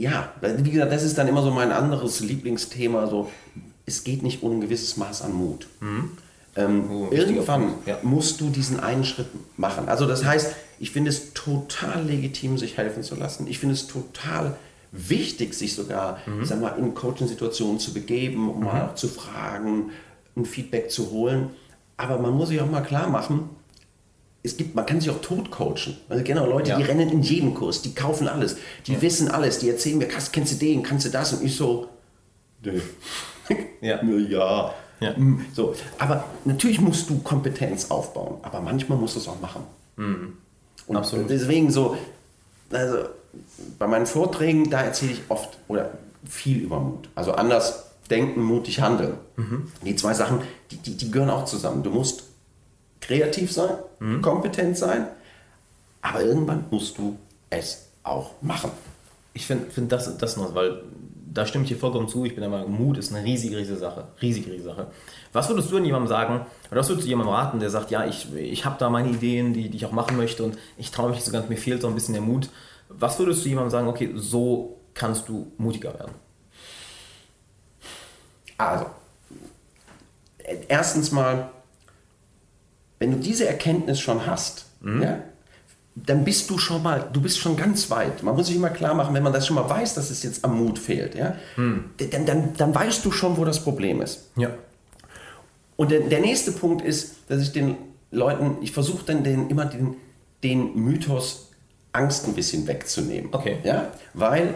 [0.00, 3.06] ja, wie gesagt, das ist dann immer so mein anderes Lieblingsthema.
[3.06, 3.30] So,
[3.86, 5.66] es geht nicht ohne ein gewisses Maß an Mut.
[6.56, 7.98] Ähm, Oh, irgendwann ja.
[8.02, 9.88] musst du diesen einen Schritt machen.
[9.88, 13.46] Also das heißt, ich finde es total legitim, sich helfen zu lassen.
[13.46, 14.56] Ich finde es total
[14.92, 16.44] wichtig, sich sogar Mhm.
[16.44, 19.90] sag mal, in Coaching-Situationen zu begeben, um mal auch zu fragen,
[20.36, 21.50] ein Feedback zu holen.
[21.96, 23.50] Aber man muss sich auch mal klar machen,
[24.42, 25.96] es gibt, man kann sich auch tot coachen.
[26.08, 26.76] Also genau, Leute, Ja.
[26.78, 30.32] die rennen in jeden Kurs, die kaufen alles, die wissen alles, die erzählen mir, "Kannst-
[30.32, 31.32] kennst du den, kannst du das?
[31.34, 31.88] Und ich so,
[32.64, 32.80] nee.
[33.80, 34.02] Ja.
[34.04, 34.74] ja.
[35.00, 35.16] Ja.
[35.16, 39.62] Mm, So, aber natürlich musst du Kompetenz aufbauen, aber manchmal musst du es auch machen.
[39.96, 41.28] Und Absolut.
[41.30, 41.96] deswegen so,
[42.70, 42.98] also
[43.78, 45.90] bei meinen Vorträgen, da erzähle ich oft oder
[46.28, 47.08] viel über Mut.
[47.14, 49.14] Also anders denken, mutig handeln.
[49.84, 51.82] Die zwei Sachen, die, die, die gehören auch zusammen.
[51.82, 52.24] Du musst
[53.10, 53.70] kreativ sein,
[54.22, 55.08] kompetent sein,
[56.00, 57.18] aber irgendwann musst du
[57.50, 58.70] es auch machen.
[59.34, 60.82] Ich finde find das, das noch, weil
[61.32, 62.24] da stimme ich dir vollkommen zu.
[62.24, 64.04] Ich bin der Meinung, Mut ist eine riesige, riesige Sache.
[64.22, 64.86] Riesige, riesige Sache.
[65.32, 68.06] Was würdest du denn jemandem sagen, oder was würdest du jemandem raten, der sagt, ja,
[68.06, 71.08] ich, ich habe da meine Ideen, die, die ich auch machen möchte und ich traue
[71.08, 72.48] mich nicht so ganz, mir fehlt so ein bisschen der Mut.
[72.88, 76.14] Was würdest du jemandem sagen, okay, so kannst du mutiger werden?
[78.56, 78.86] Also,
[80.68, 81.50] erstens mal,
[83.00, 85.18] wenn du diese Erkenntnis schon hast, ja,
[85.96, 88.22] dann bist du schon mal, du bist schon ganz weit.
[88.22, 90.44] Man muss sich immer klar machen, wenn man das schon mal weiß, dass es jetzt
[90.44, 94.30] am Mut fehlt, ja, dann, dann, dann weißt du schon, wo das Problem ist.
[94.36, 94.50] Ja.
[95.76, 97.76] Und der, der nächste Punkt ist, dass ich den
[98.10, 99.96] Leuten, ich versuche dann den, immer den,
[100.42, 101.50] den Mythos
[101.92, 103.30] Angst ein bisschen wegzunehmen.
[103.32, 103.58] Okay.
[103.64, 103.90] Ja?
[104.14, 104.54] Weil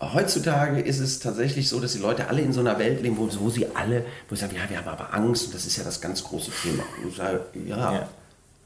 [0.00, 3.28] heutzutage ist es tatsächlich so, dass die Leute alle in so einer Welt leben, wo,
[3.38, 5.84] wo sie alle, wo sie sagen, ja, wir haben aber Angst und das ist ja
[5.84, 6.82] das ganz große Thema.
[7.02, 8.08] Und ich sage, ja, Ja.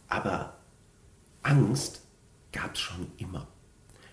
[0.09, 0.55] aber
[1.43, 2.01] Angst
[2.53, 3.47] gab es schon immer.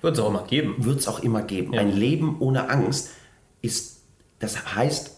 [0.01, 0.75] Wird es auch immer geben.
[0.79, 1.73] Wird es auch immer geben.
[1.73, 1.81] Ja.
[1.81, 3.09] Ein Leben ohne Angst
[3.61, 3.97] ist,
[4.39, 5.11] das heißt,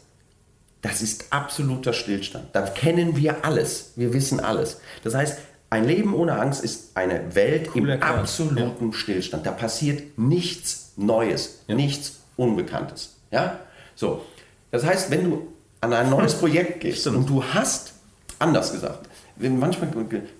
[0.81, 2.47] das ist absoluter Stillstand.
[2.53, 3.93] Da kennen wir alles.
[3.95, 4.81] Wir wissen alles.
[5.05, 5.37] Das heißt,
[5.69, 9.45] ein Leben ohne Angst ist eine Welt Cool im absoluten Stillstand.
[9.45, 13.15] Da passiert nichts Neues, nichts Unbekanntes.
[13.31, 13.59] Ja?
[13.95, 14.23] So.
[14.71, 15.47] Das heißt, wenn du
[15.81, 17.17] an ein neues Projekt gehst Stimmt.
[17.17, 17.93] und du hast,
[18.39, 19.89] anders gesagt, wenn manchmal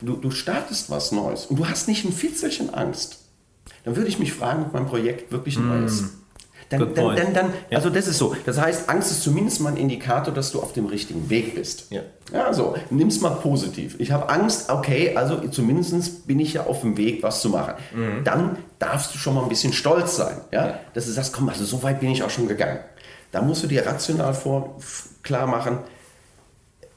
[0.02, 3.20] du, du startest was Neues und du hast nicht ein Fitzelchen Angst,
[3.84, 6.06] dann würde ich mich fragen, ob mein Projekt wirklich neu ist.
[6.70, 7.78] Dann, dann, dann, dann ja.
[7.78, 8.36] also das ist so.
[8.46, 11.88] Das heißt, Angst ist zumindest mal ein Indikator, dass du auf dem richtigen Weg bist.
[11.92, 12.02] Ja.
[12.34, 13.96] Also nimm's mal positiv.
[14.00, 17.76] Ich habe Angst, okay, also zumindest bin ich ja auf dem Weg, was zu machen.
[17.94, 18.24] Mhm.
[18.24, 20.42] Dann darfst du schon mal ein bisschen stolz sein.
[20.52, 20.68] Ja?
[20.68, 20.80] ja?
[20.94, 22.80] Dass du sagst, komm, also so weit bin ich auch schon gegangen.
[23.32, 24.78] Da musst du dir rational vor,
[25.24, 25.80] klar machen,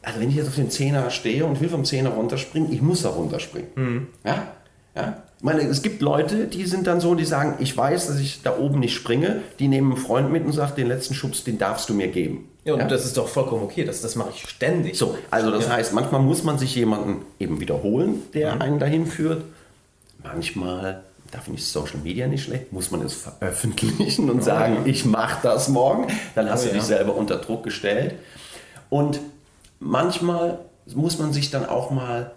[0.07, 3.03] also wenn ich jetzt auf den Zehner stehe und will vom Zehner runterspringen, ich muss
[3.03, 3.71] da runterspringen.
[3.75, 4.07] Mhm.
[4.25, 4.47] Ja?
[4.95, 5.23] Ja?
[5.39, 8.43] Ich meine, es gibt Leute, die sind dann so, die sagen, ich weiß, dass ich
[8.43, 9.43] da oben nicht springe.
[9.59, 12.49] Die nehmen einen Freund mit und sagen, den letzten Schubs, den darfst du mir geben.
[12.65, 12.89] Ja, und ja?
[12.89, 13.85] das ist doch vollkommen okay.
[13.85, 14.97] Das, das mache ich ständig.
[14.97, 15.75] So, also das ja.
[15.75, 18.63] heißt, manchmal muss man sich jemanden eben wiederholen, der mhm.
[18.63, 19.45] einen dahin führt.
[20.25, 24.79] Manchmal, da finde ich Social Media nicht schlecht, muss man es veröffentlichen und oh, sagen,
[24.85, 24.87] ja.
[24.87, 26.07] ich mache das morgen.
[26.35, 28.15] Dann hast oh, du dich selber unter Druck gestellt.
[28.89, 29.21] Und
[29.81, 30.61] manchmal
[30.95, 32.33] muss man sich dann auch mal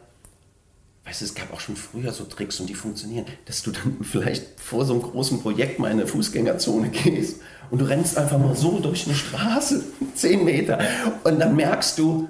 [1.10, 3.98] weißt du, es gab auch schon früher so Tricks und die funktionieren, dass du dann
[4.04, 7.42] vielleicht vor so einem großen Projekt mal in eine Fußgängerzone gehst
[7.72, 9.84] und du rennst einfach mal so durch eine Straße,
[10.16, 10.80] zehn Meter,
[11.24, 12.30] und dann merkst du,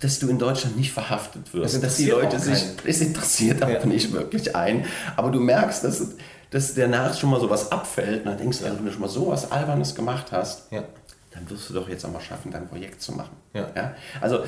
[0.00, 1.82] dass du in Deutschland nicht verhaftet wirst.
[1.82, 3.86] dass die Leute sich, es interessiert aber ja.
[3.86, 4.84] nicht wirklich ein,
[5.16, 6.08] aber du merkst, dass,
[6.50, 8.76] dass danach schon mal sowas abfällt und dann denkst du, ja.
[8.76, 10.82] wenn du schon mal sowas Albernes gemacht hast, ja.
[11.32, 13.36] dann wirst du doch jetzt auch mal schaffen, dein Projekt zu machen.
[14.20, 14.40] Also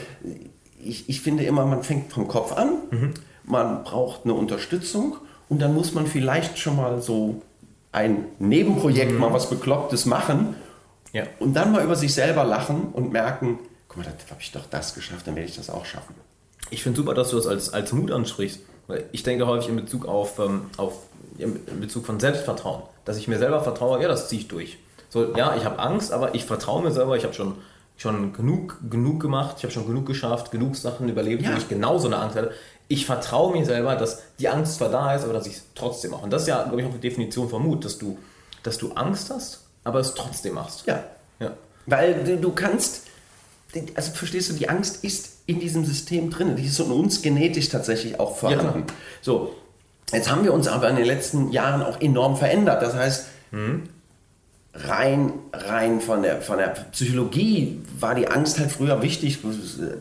[0.84, 3.14] ich, ich finde immer, man fängt vom Kopf an, mhm
[3.48, 5.16] man braucht eine Unterstützung
[5.48, 7.42] und dann muss man vielleicht schon mal so
[7.92, 9.18] ein Nebenprojekt, mhm.
[9.18, 10.54] mal was Beklopptes machen
[11.12, 11.24] ja.
[11.38, 13.58] und dann mal über sich selber lachen und merken,
[13.88, 16.14] guck mal, da habe ich doch das geschafft, dann werde ich das auch schaffen.
[16.70, 18.60] Ich finde super, dass du das als, als Mut ansprichst.
[18.88, 20.94] Weil ich denke häufig in Bezug auf, ähm, auf
[21.36, 24.78] in Bezug von Selbstvertrauen, dass ich mir selber vertraue, ja, das ziehe ich durch.
[25.08, 27.54] So, ja, ich habe Angst, aber ich vertraue mir selber, ich habe schon,
[27.96, 31.52] schon genug, genug gemacht, ich habe schon genug geschafft, genug Sachen überlebt, ja.
[31.52, 32.52] wo ich genau so eine Angst hatte
[32.88, 36.10] ich vertraue mir selber, dass die Angst zwar da ist, aber dass ich es trotzdem
[36.10, 36.22] mache.
[36.22, 38.18] Und das ist ja, glaube ich, auch eine Definition von Mut, dass du,
[38.62, 40.86] dass du Angst hast, aber es trotzdem machst.
[40.86, 41.04] Ja.
[41.38, 41.52] ja.
[41.86, 43.02] Weil du kannst,
[43.94, 46.56] also verstehst du, die Angst ist in diesem System drin.
[46.56, 48.84] Die ist in uns genetisch tatsächlich auch vorhanden.
[48.86, 49.54] Ja, so,
[50.10, 52.82] jetzt haben wir uns aber in den letzten Jahren auch enorm verändert.
[52.82, 53.82] Das heißt, mhm.
[54.72, 59.40] rein, rein von der, von der Psychologie war die Angst halt früher wichtig,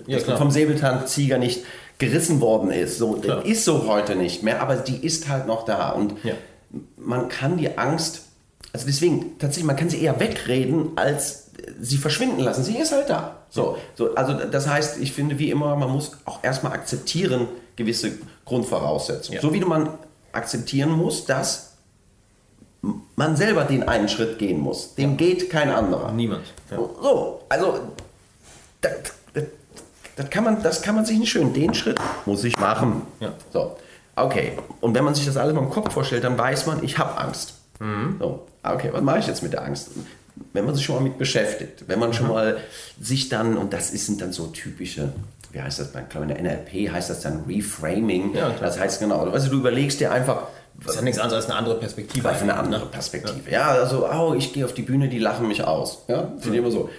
[0.05, 1.63] ja, vom Säbelzahntiger nicht
[1.97, 2.97] gerissen worden ist.
[2.97, 5.89] So, das ist so heute nicht mehr, aber die ist halt noch da.
[5.89, 6.33] Und ja.
[6.97, 8.21] man kann die Angst,
[8.73, 12.63] also deswegen, tatsächlich, man kann sie eher wegreden, als sie verschwinden lassen.
[12.63, 13.37] Sie ist halt da.
[13.49, 18.11] So, so, also das heißt, ich finde wie immer, man muss auch erstmal akzeptieren, gewisse
[18.45, 19.37] Grundvoraussetzungen.
[19.37, 19.41] Ja.
[19.41, 19.89] So wie du man
[20.31, 21.73] akzeptieren muss, dass
[23.15, 24.95] man selber den einen Schritt gehen muss.
[24.95, 25.15] Dem ja.
[25.17, 26.11] geht kein anderer.
[26.11, 26.43] Niemand.
[26.69, 26.77] Ja.
[26.77, 27.79] So, also
[28.81, 28.91] das,
[30.17, 31.53] das kann man, das kann man sich nicht schön.
[31.53, 33.03] Den Schritt muss ich machen.
[33.19, 33.33] Ja.
[33.53, 33.77] So,
[34.15, 34.53] okay.
[34.81, 37.17] Und wenn man sich das alles mal im Kopf vorstellt, dann weiß man, ich habe
[37.17, 37.53] Angst.
[37.79, 38.17] Mhm.
[38.19, 39.91] So, okay, was mache ich jetzt mit der Angst?
[40.53, 42.13] Wenn man sich schon mal mit beschäftigt, wenn man mhm.
[42.13, 42.57] schon mal
[42.99, 45.13] sich dann, und das sind dann so typische,
[45.51, 48.35] wie heißt das, ich glaube in der NLP heißt das dann Reframing.
[48.35, 50.47] Ja, das heißt genau, also du überlegst dir einfach,
[50.79, 52.27] das ist ja nichts anderes als eine andere Perspektive.
[52.29, 53.49] Eine andere Perspektive.
[53.49, 56.03] Ja, ja also, oh, ich gehe auf die Bühne, die lachen mich aus.
[56.07, 56.89] Ja, finde ich immer so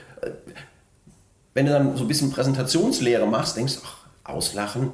[1.59, 4.93] wenn du dann so ein bisschen Präsentationslehre machst, denkst du, ach, auslachen,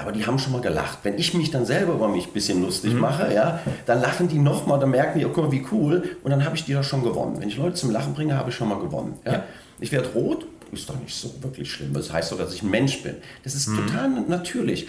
[0.00, 1.00] aber die haben schon mal gelacht.
[1.02, 3.00] Wenn ich mich dann selber über mich ein bisschen lustig mhm.
[3.00, 6.30] mache, ja, dann lachen die nochmal, dann merken die, oh, guck mal, wie cool, und
[6.30, 7.38] dann habe ich die doch schon gewonnen.
[7.38, 9.18] Wenn ich Leute zum Lachen bringe, habe ich schon mal gewonnen.
[9.26, 9.32] Ja?
[9.32, 9.44] ja.
[9.78, 11.92] Ich werde rot, ist doch nicht so wirklich schlimm.
[11.92, 13.16] Das heißt doch, dass ich ein Mensch bin.
[13.44, 13.86] Das ist mhm.
[13.86, 14.88] total natürlich.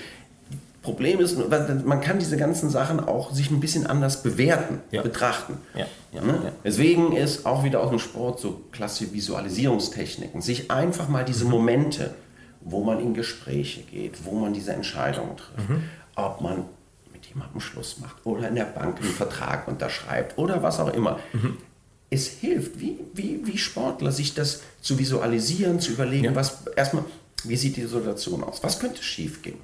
[0.87, 1.35] Problem ist,
[1.85, 5.01] man kann diese ganzen Sachen auch sich ein bisschen anders bewerten, ja.
[5.01, 5.57] betrachten.
[5.75, 5.85] Ja.
[6.13, 6.21] Ja.
[6.21, 6.53] Ne?
[6.63, 11.51] Deswegen ist auch wieder aus dem Sport so klassische Visualisierungstechniken, sich einfach mal diese mhm.
[11.51, 12.13] Momente,
[12.61, 15.83] wo man in Gespräche geht, wo man diese Entscheidungen trifft, mhm.
[16.15, 16.63] ob man
[17.11, 21.19] mit jemandem Schluss macht oder in der Bank einen Vertrag unterschreibt oder was auch immer.
[21.33, 21.57] Mhm.
[22.09, 27.03] Es hilft, wie, wie, wie Sportler, sich das zu visualisieren, zu überlegen, was erstmal,
[27.43, 29.59] wie sieht die Situation aus, was könnte schief gehen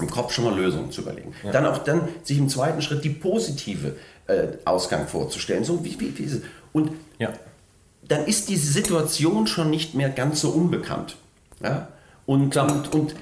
[0.00, 1.32] im Kopf schon mal Lösungen zu überlegen.
[1.44, 1.52] Ja.
[1.52, 5.64] Dann auch dann sich im zweiten Schritt die positive äh, Ausgang vorzustellen.
[5.64, 6.42] So wie, wie diese.
[6.72, 7.32] Und ja.
[8.06, 11.16] dann ist diese Situation schon nicht mehr ganz so unbekannt.
[11.62, 11.88] Ja?
[12.26, 13.14] Und, und, und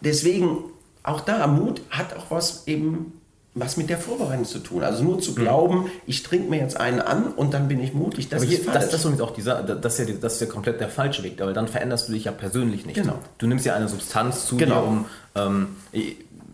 [0.00, 0.64] deswegen
[1.02, 3.12] auch da, Mut hat auch was eben
[3.60, 4.82] was mit der Vorbereitung zu tun.
[4.82, 5.36] Also nur zu mhm.
[5.36, 5.90] glauben, mhm.
[6.06, 8.90] ich trinke mir jetzt einen an und dann bin ich mutig, das Aber ist falsch.
[8.90, 11.38] Das, das, ist auch dieser, das, ist ja, das ist ja komplett der falsche Weg,
[11.38, 12.96] weil dann veränderst du dich ja persönlich nicht.
[12.96, 13.18] Genau.
[13.38, 14.82] Du nimmst ja eine Substanz zu genau.
[14.82, 15.06] dir, um...
[15.34, 15.76] Ähm,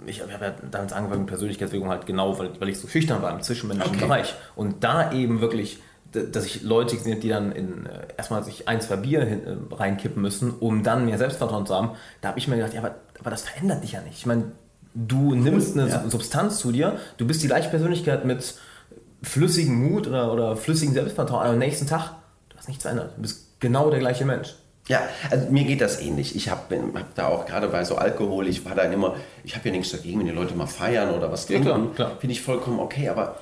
[0.06, 3.32] ich, habe ja damals angefangen mit Persönlichkeitsentwicklung halt genau, weil, weil ich so schüchtern war
[3.32, 4.06] im zwischenmenschlichen okay.
[4.06, 4.34] Bereich.
[4.54, 5.78] Und da eben wirklich
[6.14, 9.74] dass ich Leute gesehen die dann in, äh, erstmal sich ein, zwei Bier hin, äh,
[9.74, 11.90] reinkippen müssen, um dann mehr Selbstvertrauen zu haben.
[12.20, 14.18] Da habe ich mir gedacht, ja, aber, aber das verändert dich ja nicht.
[14.18, 14.52] Ich meine,
[14.94, 16.04] Du nimmst eine ja.
[16.08, 18.54] Substanz zu dir, du bist die gleiche Persönlichkeit mit
[19.22, 22.12] flüssigen Mut oder, oder flüssigen Selbstvertrauen, aber am nächsten Tag,
[22.48, 23.12] du hast nichts verändert.
[23.16, 24.54] Du bist genau der gleiche Mensch.
[24.86, 26.36] Ja, also mir geht das ähnlich.
[26.36, 29.68] Ich habe hab da auch gerade bei so Alkohol, ich war da immer, ich habe
[29.68, 32.78] ja nichts dagegen, wenn die Leute mal feiern oder was trinken, ja, finde ich vollkommen
[32.78, 33.38] okay, aber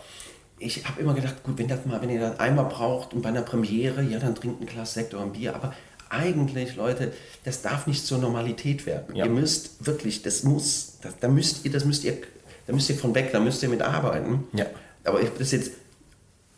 [0.58, 3.30] ich habe immer gedacht, gut, wenn das mal, wenn ihr das einmal braucht und bei
[3.30, 5.74] einer Premiere, ja, dann trinkt ein Glas Sekt oder ein Bier, aber
[6.12, 7.12] eigentlich, Leute,
[7.44, 9.16] das darf nicht zur Normalität werden.
[9.16, 9.24] Ja.
[9.24, 12.18] Ihr müsst wirklich, das muss, das, da müsst ihr, das müsst ihr,
[12.66, 14.44] da müsst ihr von weg, da müsst ihr mit arbeiten.
[14.52, 14.66] Ja.
[15.04, 15.72] Aber ich das jetzt,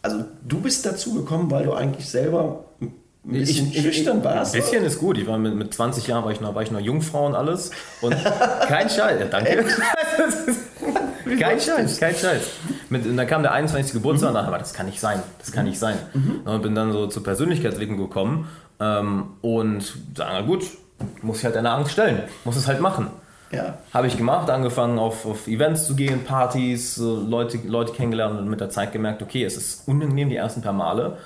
[0.03, 2.93] also du bist dazu gekommen, weil du eigentlich selber ein
[3.25, 4.55] bisschen ich, schüchtern warst.
[4.55, 5.17] Ein bisschen ist gut.
[5.17, 7.71] Ich war mit, mit 20 Jahren war ich noch, war ich noch Jungfrau und alles.
[8.03, 8.15] Und
[8.69, 9.21] kein Scheiß.
[9.21, 9.65] Ja, danke.
[11.41, 12.43] kein Scheiß, kein Scheiß.
[12.91, 13.95] Mit, und dann kam der 21.
[13.95, 14.37] Geburtstag mhm.
[14.37, 15.23] und dachte, das kann nicht sein.
[15.39, 15.97] Das kann nicht sein.
[16.13, 16.41] Mhm.
[16.45, 18.49] Und bin dann so zur Persönlichkeitsentwicklung gekommen
[18.81, 19.83] ähm, und
[20.17, 20.65] sagen, na gut,
[21.23, 23.09] muss ich halt deine Angst stellen, muss es halt machen.
[23.51, 23.79] Ja.
[23.93, 28.61] Habe ich gemacht, angefangen auf, auf Events zu gehen, Partys, Leute, Leute kennengelernt und mit
[28.61, 31.19] der Zeit gemerkt, okay, es ist unangenehm die ersten paar Male.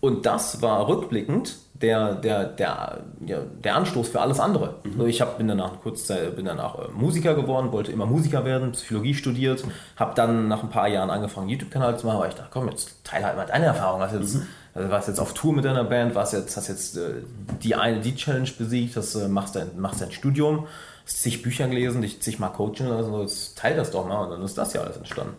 [0.00, 4.76] Und das war rückblickend der, der, der, der Anstoß für alles andere.
[4.84, 4.92] Mhm.
[4.92, 8.72] Also ich hab, bin danach kurz bin danach äh, Musiker geworden, wollte immer Musiker werden,
[8.72, 9.64] Psychologie studiert,
[9.96, 13.04] habe dann nach ein paar Jahren angefangen, YouTube-Kanal zu machen, weil ich dachte, komm, jetzt
[13.04, 14.00] teile halt mal deine Erfahrung.
[14.00, 14.46] Hast jetzt, mhm.
[14.76, 17.22] Also warst jetzt auf Tour mit deiner Band, warst jetzt, hast jetzt äh,
[17.62, 20.66] die eine, die Challenge besiegt, das, äh, machst, dein, machst dein Studium,
[21.04, 24.30] hast zig Bücher gelesen, dich zig mal coachen, also jetzt teil das doch mal und
[24.30, 25.34] dann ist das ja alles entstanden.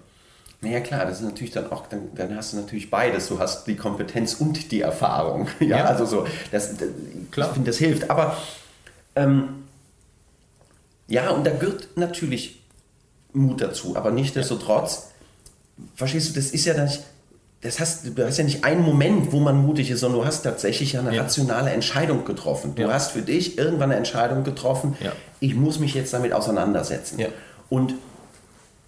[0.61, 3.27] Naja klar, das ist natürlich dann auch, dann, dann, hast du natürlich beides.
[3.27, 5.47] Du hast die Kompetenz und die Erfahrung.
[5.59, 5.85] Ja, ja.
[5.85, 6.89] also so, das, das
[7.29, 7.49] klar.
[7.49, 8.09] ich finde, das hilft.
[8.09, 8.35] Aber
[9.15, 9.65] ähm,
[11.07, 12.63] ja, und da gehört natürlich
[13.33, 15.11] Mut dazu, aber nichtsdestotrotz,
[15.77, 15.83] ja.
[15.95, 17.03] verstehst du, das ist ja nicht,
[17.61, 20.43] das hast, du hast ja nicht einen Moment, wo man mutig ist, sondern du hast
[20.43, 21.23] tatsächlich eine ja.
[21.23, 22.75] rationale Entscheidung getroffen.
[22.75, 22.93] Du ja.
[22.93, 25.11] hast für dich irgendwann eine Entscheidung getroffen, ja.
[25.39, 27.19] ich muss mich jetzt damit auseinandersetzen.
[27.69, 27.95] Und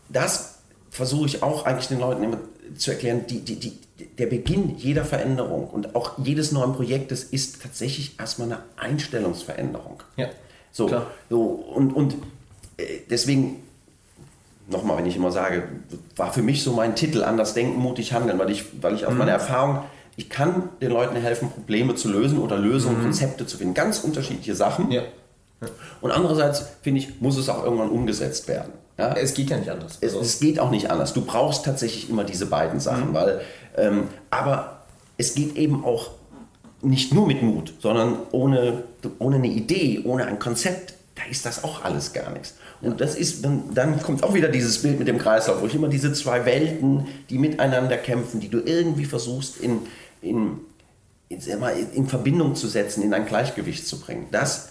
[0.08, 0.60] das
[0.92, 2.38] versuche ich auch eigentlich den Leuten immer
[2.78, 3.78] zu erklären, die, die, die,
[4.18, 10.04] der Beginn jeder Veränderung und auch jedes neuen Projektes ist tatsächlich erstmal eine Einstellungsveränderung.
[10.16, 10.30] Ja.
[10.72, 11.08] So, klar.
[11.30, 12.14] so und, und
[12.78, 13.64] äh, deswegen,
[14.72, 15.64] nochmal, wenn ich immer sage,
[16.16, 19.14] war für mich so mein Titel, anders denken, mutig handeln, weil ich, weil ich aus
[19.14, 19.20] mhm.
[19.20, 19.80] meiner Erfahrung,
[20.16, 23.04] ich kann den Leuten helfen, Probleme zu lösen oder Lösungen, mhm.
[23.04, 23.74] Konzepte zu finden.
[23.74, 24.92] Ganz unterschiedliche Sachen.
[24.92, 25.04] Ja.
[26.02, 28.74] Und andererseits, finde ich, muss es auch irgendwann umgesetzt werden.
[28.98, 29.14] Ja?
[29.14, 29.98] Es geht ja nicht anders.
[30.02, 31.14] Es, es, geht auch nicht anders.
[31.14, 33.14] Du brauchst tatsächlich immer diese beiden Sachen, mhm.
[33.14, 33.42] weil,
[33.78, 34.84] ähm, aber
[35.18, 36.12] es geht eben auch
[36.82, 38.84] nicht nur mit Mut, sondern ohne,
[39.20, 42.56] ohne eine Idee, ohne ein Konzept, da ist das auch alles gar nichts.
[42.82, 45.76] Und das ist, dann, dann kommt auch wieder dieses Bild mit dem Kreislauf, wo ich
[45.76, 49.82] immer diese zwei Welten, die miteinander kämpfen, die du irgendwie versuchst in,
[50.22, 50.60] in,
[51.28, 51.40] in,
[51.94, 54.28] in Verbindung zu setzen, in ein Gleichgewicht zu bringen.
[54.32, 54.70] Das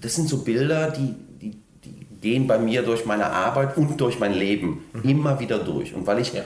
[0.00, 4.18] das sind so Bilder, die, die, die gehen bei mir durch meine Arbeit und durch
[4.18, 5.08] mein Leben mhm.
[5.08, 5.94] immer wieder durch.
[5.94, 6.42] Und weil ich ja.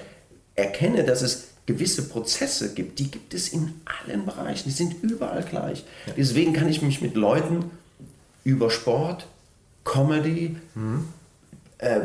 [0.54, 5.42] erkenne, dass es gewisse Prozesse gibt, die gibt es in allen Bereichen, die sind überall
[5.42, 5.84] gleich.
[6.06, 6.14] Ja.
[6.16, 7.70] Deswegen kann ich mich mit Leuten
[8.44, 9.26] über Sport,
[9.84, 11.08] Comedy, mhm.
[11.78, 12.00] äh,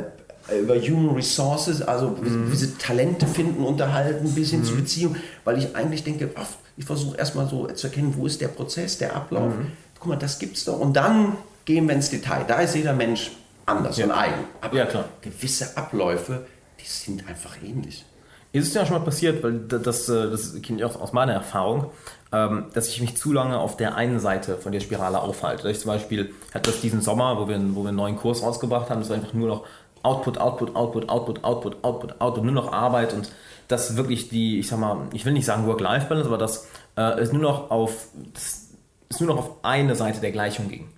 [0.62, 2.52] über Human Resources, also mhm.
[2.52, 4.66] wie sie Talente finden, unterhalten, bis hin mhm.
[4.66, 8.40] zu Beziehungen, weil ich eigentlich denke, oft, ich versuche erstmal so zu erkennen, wo ist
[8.40, 9.54] der Prozess, der Ablauf.
[9.54, 10.80] Mhm guck mal, das gibt's doch.
[10.80, 12.46] Und dann gehen wir ins Detail.
[12.48, 13.32] Da ist jeder Mensch
[13.66, 14.06] anders ja.
[14.06, 14.46] und eigen.
[14.62, 15.06] Aber ja, klar.
[15.22, 16.46] gewisse Abläufe,
[16.80, 18.06] die sind einfach ähnlich.
[18.54, 21.34] Ist es ja schon mal passiert, weil das, äh, das kenne ich auch aus meiner
[21.34, 21.92] Erfahrung,
[22.30, 25.70] dass ich mich zu lange auf der einen Seite von der Spirale aufhalte.
[25.70, 28.90] Ich zum Beispiel hatte das diesen Sommer, wo wir, wo wir einen neuen Kurs rausgebracht
[28.90, 29.66] haben, das war einfach nur noch
[30.04, 33.32] Output, Output, Output, Output, Output, Output, Output, nur noch Arbeit und
[33.68, 37.34] das wirklich die, ich sag mal, ich will nicht sagen Work-Life-Balance, aber das äh, ist
[37.34, 38.70] nur noch auf, das,
[39.10, 40.90] es nur noch auf eine Seite der Gleichung ging.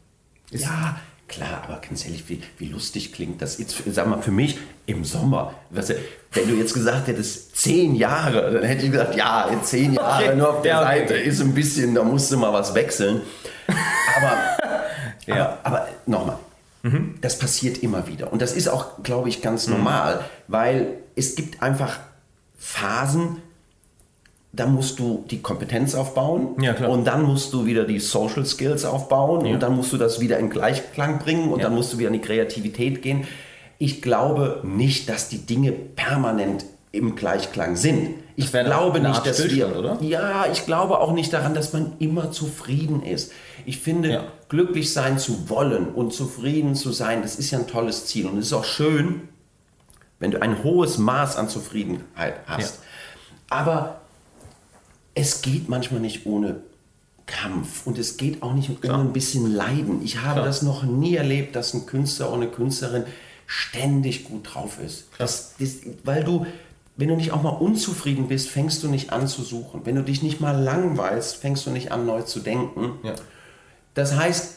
[0.52, 0.98] Ist ja,
[1.30, 5.06] klar, aber ganz ehrlich, wie, wie lustig klingt das jetzt, sag mal, für mich im
[5.06, 5.54] Sommer.
[5.70, 5.96] Weißt du,
[6.34, 10.26] wenn du jetzt gesagt hättest, zehn Jahre, dann hätte ich gesagt, ja, in zehn Jahre
[10.26, 10.36] okay.
[10.36, 11.00] nur auf der ja, okay.
[11.00, 13.22] Seite ist ein bisschen, da musst du mal was wechseln.
[14.18, 14.38] Aber,
[15.28, 15.60] ja.
[15.64, 16.40] aber, aber nochmal,
[16.82, 17.16] mhm.
[17.22, 18.34] das passiert immer wieder.
[18.34, 19.76] Und das ist auch, glaube ich, ganz mhm.
[19.76, 22.00] normal, weil es gibt einfach
[22.58, 23.38] Phasen,
[24.52, 28.84] da musst du die Kompetenz aufbauen ja, und dann musst du wieder die Social Skills
[28.84, 29.54] aufbauen ja.
[29.54, 31.66] und dann musst du das wieder in Gleichklang bringen und ja.
[31.66, 33.28] dann musst du wieder in die Kreativität gehen.
[33.78, 38.16] Ich glaube nicht, dass die Dinge permanent im Gleichklang sind.
[38.36, 39.98] Ich glaube nicht, dass wir, oder?
[40.02, 43.32] Ja, ich glaube auch nicht daran, dass man immer zufrieden ist.
[43.66, 48.08] Ich finde, glücklich sein zu wollen und zufrieden zu sein, das ist ja ein tolles
[48.08, 49.28] Ziel und es ist auch schön,
[50.20, 52.80] wenn du ein hohes Maß an Zufriedenheit hast.
[53.50, 53.99] Aber
[55.20, 56.62] es geht manchmal nicht ohne
[57.26, 58.96] Kampf und es geht auch nicht Klar.
[59.00, 60.02] ohne ein bisschen Leiden.
[60.04, 60.46] Ich habe Klar.
[60.46, 63.04] das noch nie erlebt, dass ein Künstler oder eine Künstlerin
[63.46, 65.08] ständig gut drauf ist.
[65.18, 66.46] Das, das, weil du,
[66.98, 69.82] wenn du nicht auch mal unzufrieden bist, fängst du nicht an zu suchen.
[69.86, 73.00] Wenn du dich nicht mal langweilst, fängst du nicht an, neu zu denken.
[73.04, 73.16] Ja.
[73.94, 74.56] Das heißt,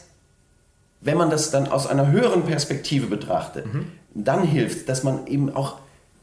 [1.01, 3.87] wenn man das dann aus einer höheren Perspektive betrachtet, Mhm.
[4.13, 5.77] dann hilft, dass man eben auch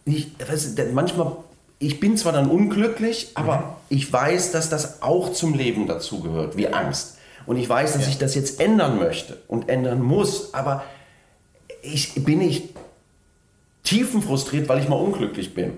[0.07, 1.37] nicht, weißt du, manchmal,
[1.81, 3.63] ich bin zwar dann unglücklich, aber Mhm.
[3.89, 7.17] ich weiß, dass das auch zum Leben dazugehört, wie Angst.
[7.47, 8.09] Und ich weiß, dass Ja.
[8.11, 10.85] ich das jetzt ändern möchte und ändern muss, aber
[11.83, 12.69] ich bin nicht
[13.83, 15.73] tiefenfrustriert, weil ich mal unglücklich bin.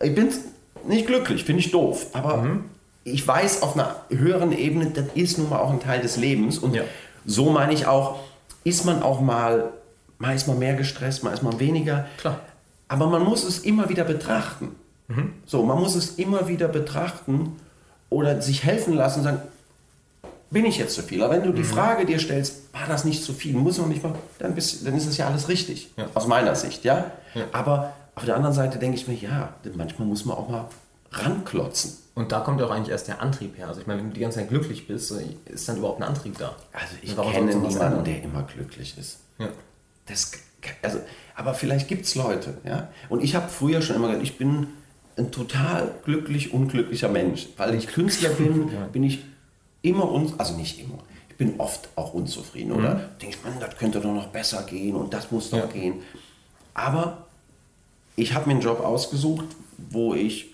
[0.00, 0.30] Ich bin
[0.88, 2.64] nicht glücklich, finde ich doof, aber Mhm.
[3.04, 6.58] ich weiß auf einer höheren Ebene, das ist nun mal auch ein Teil des Lebens
[6.58, 6.82] und Ja.
[7.26, 8.18] so meine ich auch,
[8.64, 9.70] ist man auch mal,
[10.18, 12.06] mal ist man mehr gestresst, mal ist man weniger.
[12.18, 12.40] Klar.
[12.88, 14.74] Aber man muss es immer wieder betrachten.
[15.16, 15.32] Mhm.
[15.46, 17.56] So, man muss es immer wieder betrachten
[18.10, 19.42] oder sich helfen lassen und sagen,
[20.50, 21.22] bin ich jetzt zu viel?
[21.22, 21.46] Aber wenn Mhm.
[21.46, 24.54] du die Frage dir stellst, war das nicht zu viel, muss noch nicht mal, dann,
[24.54, 25.90] bist, dann ist es ja alles richtig.
[25.96, 26.06] Ja.
[26.14, 27.10] Aus meiner Sicht, ja?
[27.34, 27.44] Ja.
[27.52, 30.66] Aber auf der anderen Seite denke ich mir, ja, manchmal muss man auch mal
[31.10, 31.96] ranklotzen.
[32.14, 33.68] Und da kommt ja auch eigentlich erst der Antrieb her.
[33.68, 35.14] Also ich meine, wenn du die ganze Zeit glücklich bist,
[35.46, 36.54] ist dann überhaupt ein Antrieb da?
[36.72, 39.20] Also ich kenne niemanden, der immer glücklich ist.
[39.38, 39.48] Ja.
[40.06, 40.32] Das,
[40.82, 40.98] also,
[41.34, 42.88] aber vielleicht gibt es Leute, ja.
[43.08, 44.66] Und ich habe früher schon immer gesagt, ich bin
[45.16, 47.48] ein total glücklich, unglücklicher Mensch.
[47.56, 49.20] Weil ich Künstler bin, bin ich
[49.82, 50.98] immer, un also nicht immer,
[51.28, 52.72] ich bin oft auch unzufrieden.
[52.72, 55.66] Oder denke ich, Mann, das könnte doch noch besser gehen und das muss doch Ja.
[55.66, 55.94] gehen.
[56.74, 57.26] Aber
[58.16, 59.44] ich habe mir einen Job ausgesucht,
[59.90, 60.50] wo ich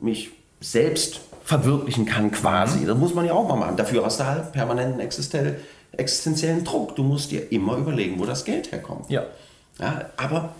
[0.00, 0.30] mich
[0.60, 2.86] selbst verwirklichen kann quasi.
[2.86, 3.76] Das muss man ja auch mal machen.
[3.76, 5.60] Dafür hast du halt permanenten existenziell-
[5.92, 6.96] existenziellen Druck.
[6.96, 9.10] Du musst dir immer überlegen, wo das Geld herkommt.
[9.10, 9.24] Ja.
[9.78, 10.54] Ja, aber,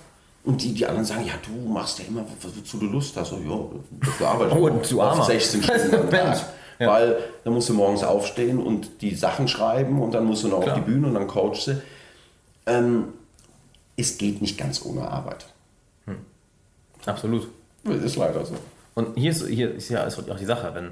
[0.44, 3.30] und die, die anderen sagen, ja, du machst ja immer, wozu du Lust hast.
[3.30, 5.24] So, ja, dafür arbeite ich Oh, oft Armer.
[5.24, 6.38] 16 Stunden am Mensch.
[6.38, 6.48] Tag.
[6.78, 6.88] Ja.
[6.88, 10.60] Weil dann musst du morgens aufstehen und die Sachen schreiben und dann musst du noch
[10.60, 10.76] Klar.
[10.76, 11.82] auf die Bühne und dann coachst du.
[12.66, 13.08] Ähm,
[13.96, 15.46] es geht nicht ganz ohne Arbeit.
[17.06, 17.48] Absolut.
[17.84, 18.54] Das ist leider so.
[18.94, 20.90] Und hier ist, hier ist ja ist auch die Sache, wenn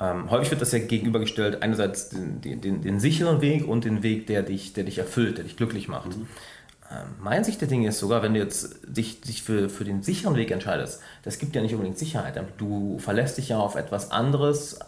[0.00, 4.02] ähm, häufig wird das ja gegenübergestellt, einerseits den, den, den, den sicheren Weg und den
[4.02, 6.14] Weg, der dich, der dich erfüllt, der dich glücklich macht.
[6.14, 6.26] Ähm,
[7.20, 10.36] meine Sicht der Dinge ist sogar, wenn du jetzt dich, dich für, für den sicheren
[10.36, 12.34] Weg entscheidest, das gibt ja nicht unbedingt Sicherheit.
[12.58, 14.78] Du verlässt dich ja auf etwas anderes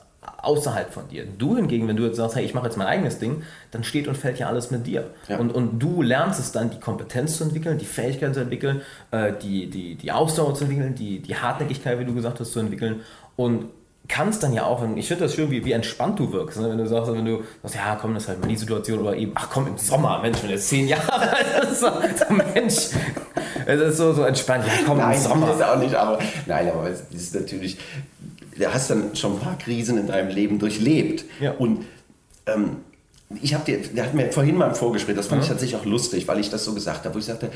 [0.42, 1.26] außerhalb von dir.
[1.26, 4.08] Du hingegen, wenn du jetzt sagst, hey, ich mache jetzt mein eigenes Ding, dann steht
[4.08, 5.10] und fällt ja alles mit dir.
[5.28, 5.38] Ja.
[5.38, 9.32] Und, und du lernst es dann, die Kompetenz zu entwickeln, die Fähigkeit zu entwickeln, äh,
[9.42, 13.00] die, die, die Ausdauer zu entwickeln, die, die Hartnäckigkeit, wie du gesagt hast, zu entwickeln.
[13.36, 13.66] Und
[14.08, 16.70] kannst dann ja auch, ich finde das schön, wie, wie entspannt du wirkst, ne?
[16.70, 19.16] wenn du sagst, wenn du sagst, ja komm, das ist halt mal die Situation oder
[19.16, 22.34] eben, ach komm, im Sommer, Mensch, wenn du jetzt zehn Jahre alt bist, so, so
[22.34, 22.74] Mensch,
[23.66, 25.46] es ist so, so entspannt, ja komm, Nein, im Sommer.
[25.46, 27.78] das ist auch nicht, aber nein, aber es ist natürlich,
[28.58, 31.24] du hast dann schon ein paar Krisen in deinem Leben durchlebt.
[31.40, 31.52] Ja.
[31.52, 31.86] Und
[32.46, 32.76] ähm,
[33.40, 35.86] ich habe dir, der hat mir vorhin mal im Vorgespräch, das fand ich tatsächlich auch
[35.86, 37.50] lustig, weil ich das so gesagt habe, wo ich sagte,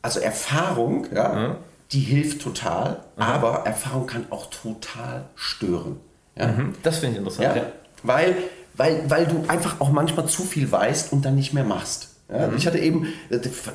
[0.00, 1.56] also Erfahrung, ja,
[1.94, 5.96] die hilft total, aber Erfahrung kann auch total stören.
[6.36, 6.48] Ja?
[6.48, 7.56] Mhm, Das finde ich interessant.
[7.56, 7.62] Ja?
[7.62, 7.68] Ja.
[8.02, 8.34] Weil,
[8.74, 12.08] weil, weil du einfach auch manchmal zu viel weißt und dann nicht mehr machst.
[12.28, 12.50] Ja?
[12.56, 13.06] Ich hatte eben,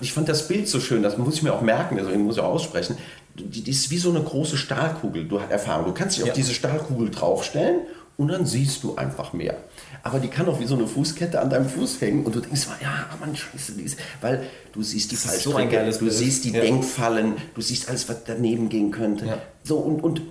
[0.01, 2.41] ich fand das Bild so schön, das muss ich mir auch merken, deswegen muss ich
[2.41, 2.97] auch aussprechen.
[3.36, 5.86] Die, die ist wie so eine große Stahlkugel, du hast Erfahrung.
[5.86, 7.82] Du kannst dich auf diese Stahlkugel draufstellen
[8.17, 9.55] und dann siehst du einfach mehr.
[10.04, 12.68] Aber die kann auch wie so eine Fußkette an deinem Fuß hängen und du denkst
[12.68, 16.46] mal, ja, Mann, scheiße, die ist, weil du siehst die so Fallstricke, geiles du siehst
[16.46, 16.62] die Ja.
[16.62, 19.26] Denkfallen, du siehst alles, was daneben gehen könnte.
[19.26, 19.38] Ja.
[19.64, 20.22] So, und, und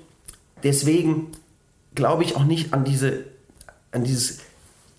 [0.62, 1.28] deswegen
[1.94, 3.24] glaube ich auch nicht an diese,
[3.92, 4.38] an dieses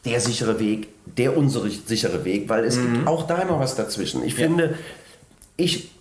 [0.06, 2.94] der sichere Weg, der unsere sichere Weg, weil es Mhm.
[2.94, 4.24] gibt auch da immer was dazwischen.
[4.24, 4.76] Ich finde,
[5.58, 5.92] ich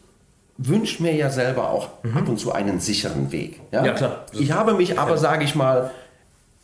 [0.56, 3.60] wünsche mir ja selber auch ab und zu einen sicheren Weg.
[3.72, 3.86] Ja, Mhm.
[3.86, 4.26] Ja, klar.
[4.32, 5.90] Ich habe mich aber, sage ich mal,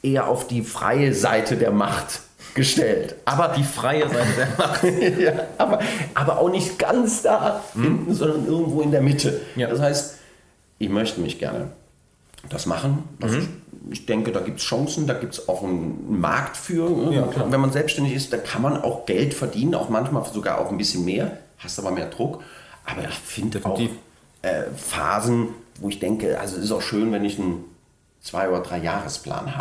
[0.05, 2.21] eher auf die freie Seite der Macht
[2.55, 3.17] gestellt.
[3.25, 4.85] Aber Die freie Seite der Macht.
[5.19, 5.81] ja, aber,
[6.15, 9.41] aber auch nicht ganz da hinten, sondern irgendwo in der Mitte.
[9.57, 9.69] Ja.
[9.69, 10.19] Das heißt,
[10.79, 11.71] ich möchte mich gerne
[12.49, 13.05] das machen.
[13.21, 13.49] Also ich,
[13.91, 17.13] ich denke, da gibt es Chancen, da gibt es auch einen Markt für.
[17.13, 17.29] Ja.
[17.51, 20.79] Wenn man selbstständig ist, da kann man auch Geld verdienen, auch manchmal sogar auch ein
[20.79, 22.43] bisschen mehr, hast aber mehr Druck.
[22.85, 23.81] Aber ich finde auch
[24.43, 25.49] äh, Phasen,
[25.81, 27.65] wo ich denke, also es ist auch schön, wenn ich einen
[28.21, 29.57] zwei- oder drei Jahresplan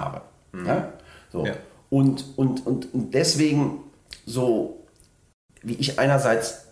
[0.53, 0.67] habe.
[0.67, 0.93] Ja?
[1.31, 1.45] So.
[1.45, 1.53] Ja.
[1.89, 3.79] Und, und, und, und deswegen
[4.25, 4.83] so,
[5.61, 6.65] wie ich einerseits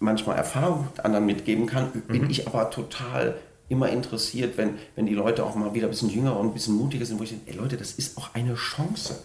[0.00, 3.36] manchmal Erfahrung anderen mitgeben kann, bin ich aber total
[3.68, 6.74] immer interessiert, wenn, wenn die Leute auch mal wieder ein bisschen jünger und ein bisschen
[6.74, 9.16] mutiger sind, wo ich denke, ey Leute, das ist auch eine Chance.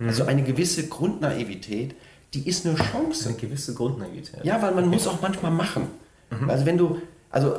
[0.00, 1.96] Also eine gewisse Grundnaivität,
[2.34, 3.30] die ist eine Chance.
[3.30, 4.44] Eine gewisse Grundnaivität.
[4.44, 5.88] Ja, weil man muss auch manchmal machen.
[6.46, 7.00] Also wenn du,
[7.30, 7.56] also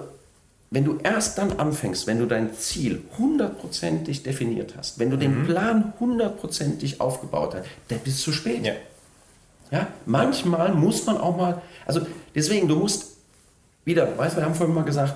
[0.71, 5.45] wenn du erst dann anfängst, wenn du dein Ziel hundertprozentig definiert hast, wenn du den
[5.45, 8.65] Plan hundertprozentig aufgebaut hast, dann bist du zu spät.
[8.65, 8.73] Ja.
[9.71, 12.01] Ja, manchmal muss man auch mal, also
[12.33, 13.17] deswegen, du musst
[13.85, 15.15] wieder, weißt du, wir haben vorhin mal gesagt,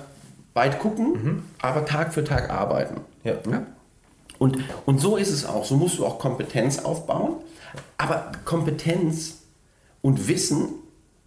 [0.54, 1.42] weit gucken, mhm.
[1.60, 3.00] aber Tag für Tag arbeiten.
[3.24, 3.34] Ja.
[3.50, 3.66] ja.
[4.38, 5.64] Und, und so ist es auch.
[5.64, 7.36] So musst du auch Kompetenz aufbauen.
[7.96, 9.38] Aber Kompetenz
[10.02, 10.68] und Wissen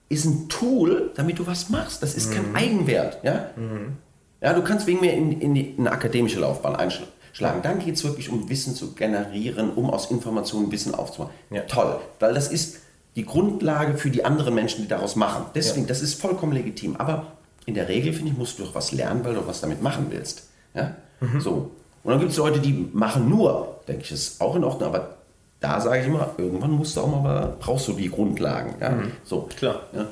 [0.10, 2.04] ist ein Tool, damit du was machst.
[2.04, 2.34] Das ist mhm.
[2.34, 3.24] kein Eigenwert.
[3.24, 3.50] Ja?
[3.56, 3.98] Mhm.
[4.42, 7.62] Ja, du kannst wegen mir in, in, die, in eine akademische Laufbahn einschlagen.
[7.64, 11.32] Dann geht es wirklich um Wissen zu generieren, um aus Informationen Wissen aufzubauen.
[11.50, 11.62] Ja.
[11.62, 12.78] Toll, weil das ist
[13.16, 15.48] die Grundlage für die anderen Menschen, die daraus machen.
[15.56, 15.88] Deswegen, ja.
[15.88, 16.96] das ist vollkommen legitim.
[16.98, 17.26] Aber
[17.66, 20.08] in der Regel, finde ich, musst du doch was lernen, weil du was damit machen
[20.10, 20.48] willst.
[20.76, 20.96] Ja?
[21.20, 21.42] Mhm.
[21.42, 21.72] So.
[22.04, 25.18] Und dann gibt es Leute, die machen nur, denke ich, ist auch in Ordnung, aber
[25.60, 28.76] da sage ich immer, irgendwann musst du auch mal, brauchst du die Grundlagen.
[28.80, 28.92] Ja?
[28.92, 29.12] Mhm.
[29.26, 29.50] So.
[29.58, 29.82] Klar.
[29.94, 30.06] Ja?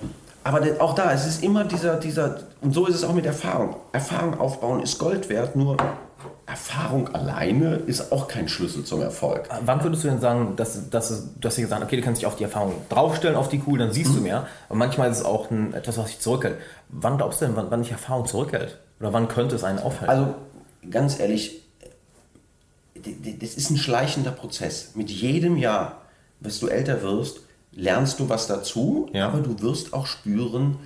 [0.46, 3.78] Aber auch da, es ist immer dieser, dieser, und so ist es auch mit Erfahrung.
[3.94, 5.76] Erfahrung aufbauen ist Gold wert, nur
[6.46, 9.50] Erfahrung alleine ist auch kein Schlüssel zum Erfolg.
[9.50, 12.28] Äh, wann würdest du denn sagen, dass, dass, du hast gesagt, okay, du kannst dich
[12.28, 14.18] auf die Erfahrung draufstellen, auf die Kuh, dann siehst mhm.
[14.18, 14.48] du mehr.
[14.70, 16.58] Aber manchmal ist es auch ein, etwas, was dich zurückhält.
[16.90, 18.78] Wann glaubst du denn, wann, wann dich Erfahrung zurückhält?
[19.00, 20.10] Oder wann könnte es einen aufhalten?
[20.10, 20.36] Also
[20.92, 21.64] ganz ehrlich,
[22.94, 24.92] das ist ein schleichender Prozess.
[24.94, 26.04] Mit jedem Jahr,
[26.40, 27.40] was du älter wirst,
[27.76, 29.28] lernst du was dazu, ja.
[29.28, 30.78] aber du wirst auch spüren,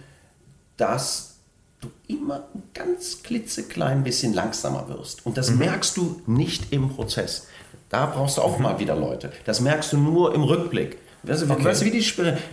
[0.78, 1.36] dass
[1.80, 5.26] du immer ein ganz klitzeklein bisschen langsamer wirst.
[5.26, 5.60] Und das mhm.
[5.60, 7.48] merkst du nicht im Prozess.
[7.90, 8.64] Da brauchst du auch mhm.
[8.64, 9.32] mal wieder Leute.
[9.46, 10.98] Das merkst du nur im Rückblick.
[11.24, 11.66] Weißt du, okay.
[11.66, 12.06] weißt du wie die?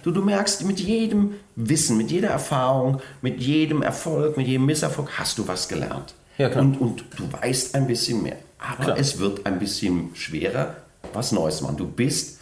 [0.03, 5.19] Du, du merkst, mit jedem Wissen, mit jeder Erfahrung, mit jedem Erfolg, mit jedem Misserfolg
[5.19, 6.15] hast du was gelernt.
[6.37, 8.37] Ja, und, und du weißt ein bisschen mehr.
[8.59, 8.99] Aber klar.
[8.99, 10.77] es wird ein bisschen schwerer,
[11.13, 11.77] was Neues machen.
[11.77, 12.41] Du bist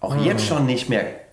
[0.00, 0.24] auch mhm.
[0.24, 1.25] jetzt schon nicht mehr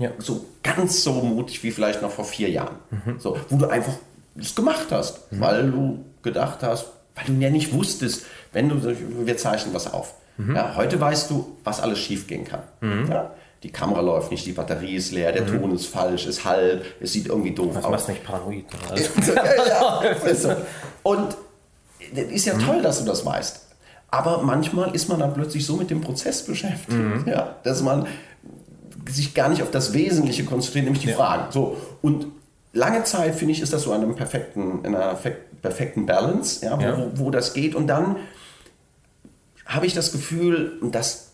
[0.00, 0.10] ja.
[0.18, 2.76] so ganz so mutig wie vielleicht noch vor vier Jahren.
[2.90, 3.20] Mhm.
[3.20, 3.92] So, wo du einfach
[4.34, 5.40] das gemacht hast, mhm.
[5.40, 8.82] weil du gedacht hast, weil du ja nicht wusstest, wenn du,
[9.26, 10.14] wir zeichnen was auf.
[10.36, 10.56] Mhm.
[10.56, 12.62] Ja, heute weißt du, was alles schief gehen kann.
[12.80, 13.10] Mhm.
[13.10, 13.30] Ja,
[13.62, 15.60] die Kamera läuft nicht, die Batterie ist leer, der mhm.
[15.60, 17.92] Ton ist falsch, es halt, es sieht irgendwie doof das aus.
[17.92, 18.64] Das nicht paranoid.
[18.90, 19.10] Also.
[19.34, 20.56] ja, ja,
[21.02, 21.36] Und
[22.14, 22.64] das ist ja mhm.
[22.64, 23.66] toll, dass du das weißt.
[24.12, 28.08] Aber manchmal ist man dann plötzlich so mit dem Prozess beschäftigt, ja, dass man
[29.12, 31.16] sich gar nicht auf das Wesentliche konzentriert, nämlich die ja.
[31.16, 31.52] Fragen.
[31.52, 32.26] So, und
[32.72, 35.18] lange Zeit, finde ich, ist das so an einem perfekten, in einer
[35.62, 36.98] perfekten Balance, ja, wo, ja.
[36.98, 37.74] Wo, wo das geht.
[37.74, 38.16] Und dann
[39.66, 41.30] habe ich das Gefühl, und das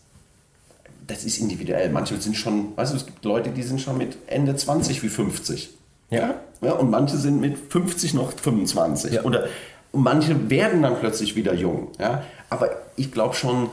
[1.07, 1.91] das ist individuell.
[1.91, 5.09] Manche sind schon, weißt du, es gibt Leute, die sind schon mit Ende 20 wie
[5.09, 5.71] 50.
[6.11, 6.35] Ja.
[6.61, 9.13] ja und manche sind mit 50 noch 25.
[9.13, 9.23] Ja.
[9.23, 9.47] Oder
[9.93, 11.89] und manche werden dann plötzlich wieder jung.
[11.99, 12.25] Ja?
[12.51, 13.71] Aber ich glaube schon,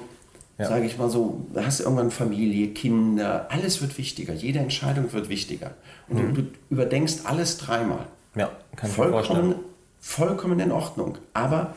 [0.57, 0.67] ja.
[0.67, 4.33] sage ich mal so, hast irgendwann Familie, Kinder, alles wird wichtiger.
[4.33, 5.71] Jede Entscheidung wird wichtiger.
[6.07, 6.33] Und mhm.
[6.33, 8.05] du, überdenkst alles dreimal.
[8.35, 9.55] Ja, kann ich vollkommen, vorstellen.
[9.99, 11.17] Vollkommen in Ordnung.
[11.33, 11.75] Aber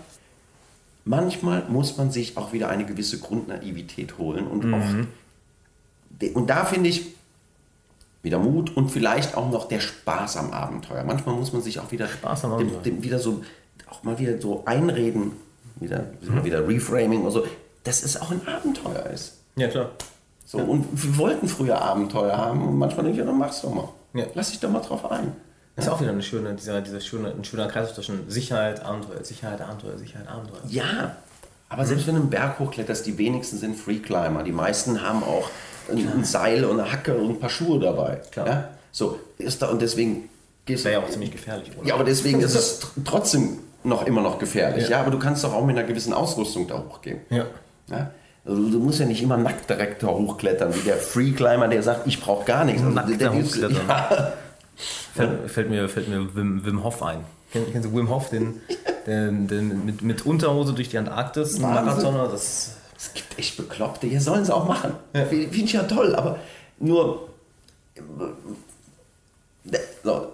[1.05, 4.75] manchmal muss man sich auch wieder eine gewisse Grundnaivität holen und mhm.
[4.75, 6.35] auch.
[6.35, 7.15] Und da finde ich,
[8.23, 11.05] wieder Mut und vielleicht auch noch der Spaß am Abenteuer.
[11.05, 12.81] Manchmal muss man sich auch wieder, Spaß am Abenteuer.
[12.81, 13.43] Dem, dem wieder so
[13.89, 15.33] auch mal wieder so einreden,
[15.77, 16.45] wieder, mhm.
[16.45, 17.47] wieder Reframing und so,
[17.87, 19.35] dass es auch ein Abenteuer ist.
[19.57, 19.91] Ja, klar.
[20.45, 20.65] So, ja.
[20.65, 23.89] Und wir wollten früher Abenteuer haben und manchmal denke ich, ja, dann mach's doch mal.
[24.15, 24.25] Ja.
[24.35, 25.33] Lass dich doch mal drauf ein.
[25.75, 29.23] Das ist auch wieder eine schöne, dieser, dieser schöne, ein schöner Kreis zwischen Sicherheit, Abenteuer,
[29.25, 30.61] Sicherheit, Abenteuer, Sicherheit, Abenteuer.
[30.69, 31.17] Ja,
[31.69, 31.87] aber mhm.
[31.87, 34.43] selbst wenn du einen Berg hochkletterst, die wenigsten sind Freeclimber.
[34.43, 35.51] Die meisten haben auch
[35.91, 38.23] ein, ein, Seil und eine Hacke und ein paar Schuhe dabei.
[38.31, 38.47] Klar.
[38.47, 38.69] Ja?
[38.93, 40.31] So, ist da, und deswegen
[40.67, 41.87] das wäre ja auch ziemlich gefährlich, oder?
[41.87, 44.85] Ja, aber deswegen ist es trotzdem noch immer noch gefährlich.
[44.85, 44.91] Ja.
[44.91, 47.21] ja, aber du kannst doch auch mit einer gewissen Ausrüstung da hochgehen.
[47.31, 47.47] Ja.
[47.91, 48.11] Ja?
[48.45, 52.07] Also du musst ja nicht immer nackt direkt da hochklettern, wie der Freeclimber, der sagt,
[52.07, 52.83] ich brauche gar nichts.
[52.83, 53.81] Also nackt da hochklettern.
[55.17, 55.25] Ja.
[55.25, 57.25] Fällt, fällt, mir, fällt mir Wim, Wim Hof ein.
[57.51, 58.61] Kennst du Wim Hof, den,
[59.07, 62.29] den, den mit, mit, Unterhose durch die Antarktis, Marathoner?
[62.29, 64.95] Das es gibt echt Bekloppte, hier sollen sie auch machen.
[65.15, 65.25] Ja.
[65.27, 66.39] Finde ich ja toll, aber
[66.79, 67.29] nur.
[70.03, 70.33] So,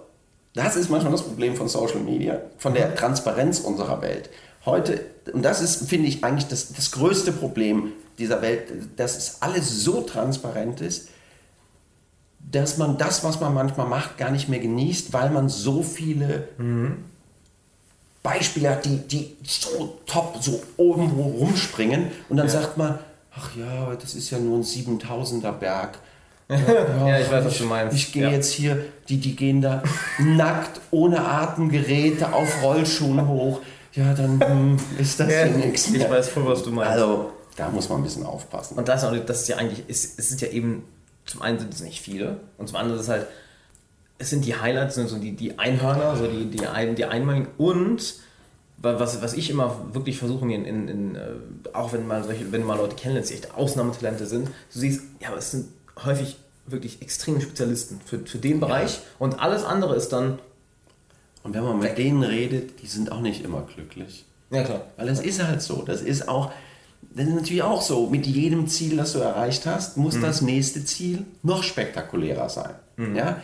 [0.55, 4.29] das ist manchmal das Problem von Social Media, von der Transparenz unserer Welt.
[4.65, 5.01] Heute,
[5.33, 8.65] und das ist, finde ich, eigentlich das, das größte Problem dieser Welt,
[8.97, 11.09] dass es alles so transparent ist,
[12.39, 16.49] dass man das, was man manchmal macht, gar nicht mehr genießt, weil man so viele
[16.59, 17.05] mhm.
[18.23, 22.53] Beispiele hat, die, die so top, so oben rumspringen und dann ja.
[22.53, 22.99] sagt man,
[23.35, 25.99] ach ja, das ist ja nur ein 7000er Berg
[26.53, 26.59] ja,
[27.09, 27.97] ja, ich weiß, was du meinst.
[27.97, 28.31] Ich gehe ja.
[28.31, 29.83] jetzt hier, die, die gehen da
[30.19, 33.61] nackt, ohne Atemgeräte, auf Rollschuhen hoch.
[33.95, 35.91] Ja, dann hm, ist das ja, nichts.
[35.91, 36.93] Ich weiß voll, was du meinst.
[36.93, 38.79] Also, da muss man ein bisschen aufpassen.
[38.79, 40.85] Und das, das ist ja eigentlich, es, es sind ja eben,
[41.27, 43.27] zum einen sind es nicht viele und zum anderen ist es halt,
[44.19, 48.15] es sind die Highlights, so die, die Einhörner, so die, die, ein, die Einmaligen und
[48.79, 51.21] was, was ich immer wirklich versuche, mir in, in, in, äh,
[51.73, 55.03] auch wenn mal solche, wenn du mal Leute kennenlernst, die echt Ausnahmetalente sind, du siehst,
[55.21, 55.69] ja, aber es sind
[56.05, 56.37] häufig
[56.67, 59.03] wirklich extreme Spezialisten für, für den Bereich ja.
[59.19, 60.39] und alles andere ist dann
[61.43, 64.25] Und wenn man mit denen redet, die sind auch nicht immer glücklich.
[64.51, 64.83] Ja, klar.
[64.97, 65.83] Weil das ist halt so.
[65.83, 66.53] Das ist auch,
[67.15, 68.09] das ist natürlich auch so.
[68.09, 72.75] Mit jedem Ziel, das du erreicht hast, muss das nächste Ziel noch spektakulärer sein.
[73.15, 73.41] Ja?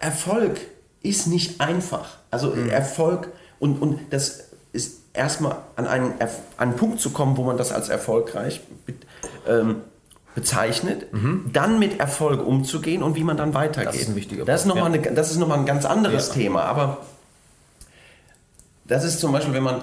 [0.00, 0.60] Erfolg
[1.02, 2.16] ist nicht einfach.
[2.30, 3.28] Also Erfolg
[3.58, 7.72] und, und das ist erstmal an einen, an einen Punkt zu kommen, wo man das
[7.72, 8.60] als erfolgreich
[9.46, 9.82] ähm,
[10.34, 11.06] bezeichnet,
[11.52, 13.88] dann mit Erfolg umzugehen und wie man dann weitergeht.
[13.88, 16.28] Das ist ein wichtiger das ist Punkt, nochmal eine, das ist nochmal ein ganz anderes
[16.28, 16.34] Ja.
[16.34, 16.98] Thema, aber
[18.84, 19.82] das ist zum Beispiel, wenn man,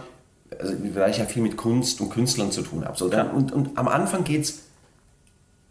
[0.60, 3.52] also, weil ich ja viel mit Kunst und Künstlern zu tun habe, so, dann, und,
[3.52, 4.62] und am Anfang geht es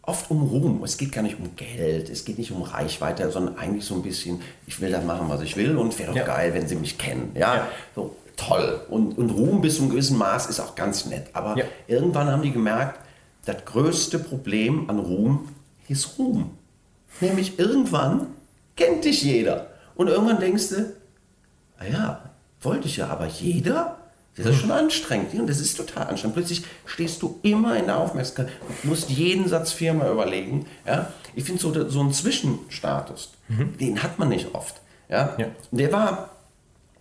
[0.03, 0.83] oft um Ruhm.
[0.83, 4.03] Es geht gar nicht um Geld, es geht nicht um Reichweite, sondern eigentlich so ein
[4.03, 6.25] bisschen, ich will das machen, was ich will und wäre doch Ja.
[6.25, 7.31] geil, wenn sie mich kennen.
[7.33, 7.67] Ja, Ja.
[7.95, 8.81] so toll.
[8.89, 11.27] Und, und Ruhm bis zu einem gewissen Maß ist auch ganz nett.
[11.33, 11.65] Aber Ja.
[11.87, 12.99] irgendwann haben die gemerkt,
[13.45, 15.49] das größte Problem an Ruhm
[15.87, 16.51] ist Ruhm.
[17.21, 18.27] Nämlich irgendwann
[18.75, 19.67] kennt dich jeder.
[19.95, 20.93] Und irgendwann denkst du,
[21.77, 22.29] ah ja,
[22.61, 23.99] wollte ich ja, aber jeder?
[24.35, 25.33] Das ist schon anstrengend.
[25.35, 26.35] Und das ist total anstrengend.
[26.35, 30.65] Plötzlich stehst du immer in der Aufmerksamkeit und musst jeden Satz viermal überlegen.
[30.85, 31.13] Ja?
[31.35, 33.31] Ich finde so, so einen Zwischenstatus,
[33.79, 34.81] den hat man nicht oft.
[35.07, 35.35] Ja?
[35.37, 35.47] Ja.
[35.71, 36.31] Der war,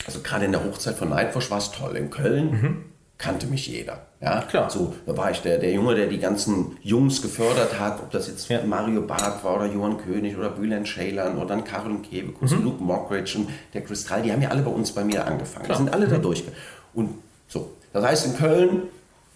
[0.07, 1.97] also gerade in der Hochzeit von Nightwatch war es toll.
[1.97, 2.85] In Köln
[3.19, 4.07] kannte mich jeder.
[4.25, 4.41] Ja?
[4.43, 4.71] Klar.
[4.71, 8.27] So, da war ich der, der Junge, der die ganzen Jungs gefördert hat, ob das
[8.29, 8.63] jetzt Ja.
[8.65, 12.65] Mario Barth war oder Johann König oder Bülent Ceylan oder dann Carolin Kebekus, Mhm.
[12.65, 15.67] Luke Mockridge und der Kristall, die haben ja alle bei uns bei mir angefangen.
[15.67, 15.79] Klar.
[15.79, 16.43] Die sind alle da durch.
[16.95, 17.11] Und
[17.49, 18.83] so, das heißt in Köln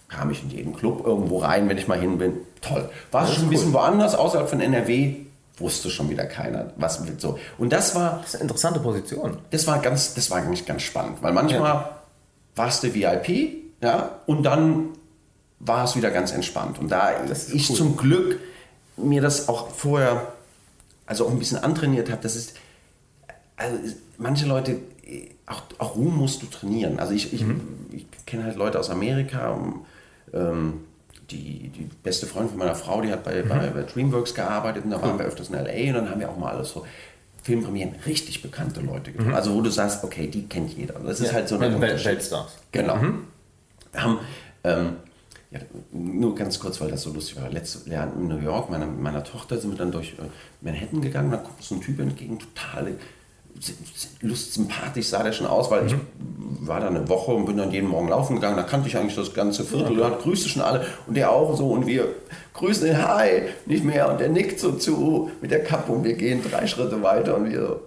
[0.08, 2.38] kam ich in jeden Club irgendwo rein, wenn ich mal hin bin.
[2.62, 2.88] Toll.
[3.10, 5.16] War es schon ein bisschen woanders, außerhalb von NRW,
[5.58, 7.38] wusste schon wieder keiner, was wird so.
[7.58, 9.36] Und das war, Das ist eine interessante Position.
[9.50, 11.90] das war ganz, das war eigentlich ganz spannend, weil manchmal
[12.56, 14.88] warst du VIP, ja, und dann
[15.60, 16.78] war es wieder ganz entspannt.
[16.78, 17.10] Und da
[17.52, 17.76] ich cool.
[17.76, 18.38] zum Glück
[18.96, 20.32] mir das auch vorher,
[21.06, 22.54] also auch ein bisschen antrainiert habe, das ist,
[23.56, 23.76] also
[24.18, 24.76] manche Leute,
[25.46, 26.98] auch, auch Ruhm musst du trainieren.
[26.98, 27.60] Also ich, ich, Mhm.
[27.92, 29.58] ich kenne halt Leute aus Amerika,
[30.32, 30.74] ähm,
[31.30, 33.48] die, die beste Freundin von meiner Frau, die hat bei, Mhm.
[33.48, 35.88] bei, bei DreamWorks gearbeitet und da waren wir öfters in L.A.
[35.90, 36.86] und dann haben wir auch mal alles so
[37.42, 39.34] Filmpremieren, richtig bekannte Leute getroffen.
[39.34, 40.94] Also wo du sagst, okay, die kennt jeder.
[41.00, 42.52] Das ist halt so eine Wel- Weltstars.
[42.72, 42.98] Genau.
[43.92, 43.94] Mhm.
[43.94, 44.18] Wir haben,
[44.64, 44.96] ähm,
[45.50, 45.60] ja,
[45.92, 47.48] nur ganz kurz, weil das so lustig war.
[47.48, 50.28] Letztes Jahr in New York, meiner, meiner Tochter, sind wir dann durch äh,
[50.60, 51.30] Manhattan gegangen.
[51.30, 52.94] Da kommt so ein Typ entgegen, total
[54.20, 55.94] lust, sympathisch sah der schon aus, weil ich
[56.60, 58.56] war da eine Woche und bin dann jeden Morgen laufen gegangen.
[58.56, 59.96] Da kannte ich eigentlich das ganze Viertel.
[59.96, 61.70] Da grüßte schon alle und der auch so.
[61.70, 62.08] Und wir
[62.54, 64.10] grüßen den Hi, nicht mehr.
[64.10, 67.50] Und der nickt so zu mit der Kappe und wir gehen drei Schritte weiter und
[67.50, 67.80] wir so.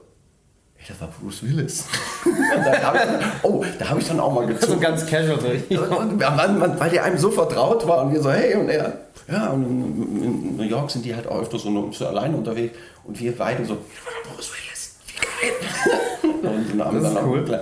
[0.81, 1.85] Ey, das war Bruce Willis.
[2.25, 4.71] dann ich, oh, da habe ich dann auch mal gezuckt.
[4.71, 5.63] So ganz casual.
[5.69, 8.97] Und, weil, der einem so vertraut war und wir so, hey, und er,
[9.31, 13.19] ja, und in, New York sind die halt auch öfter so, so alleine unterwegs und
[13.19, 13.77] wir beide so,
[14.23, 16.51] Bruce Willis, wie geil.
[16.73, 17.45] und, haben Das dann auch cool.
[17.45, 17.61] klar.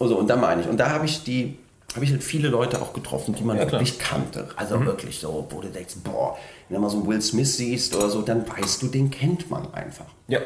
[0.00, 1.56] Also, und da meine ich, und da habe ich die,
[1.94, 4.48] habe ich halt viele Leute auch getroffen, die man Ja, wirklich kannte.
[4.56, 6.36] Also wirklich so, wo du denkst, boah,
[6.68, 9.50] wenn du mal so einen Will Smith siehst oder so, dann weißt du, den kennt
[9.50, 10.06] man einfach.
[10.26, 10.40] Ja.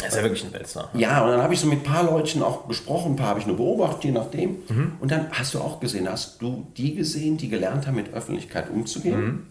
[0.00, 0.90] Er ist ja wirklich ein Weltstar.
[0.94, 3.40] Ja, und dann habe ich so mit ein paar Leuten auch gesprochen, ein paar habe
[3.40, 4.58] ich nur beobachtet, je nachdem.
[5.00, 8.70] Und dann hast du auch gesehen, hast du die gesehen, die gelernt haben, mit Öffentlichkeit
[8.70, 9.46] umzugehen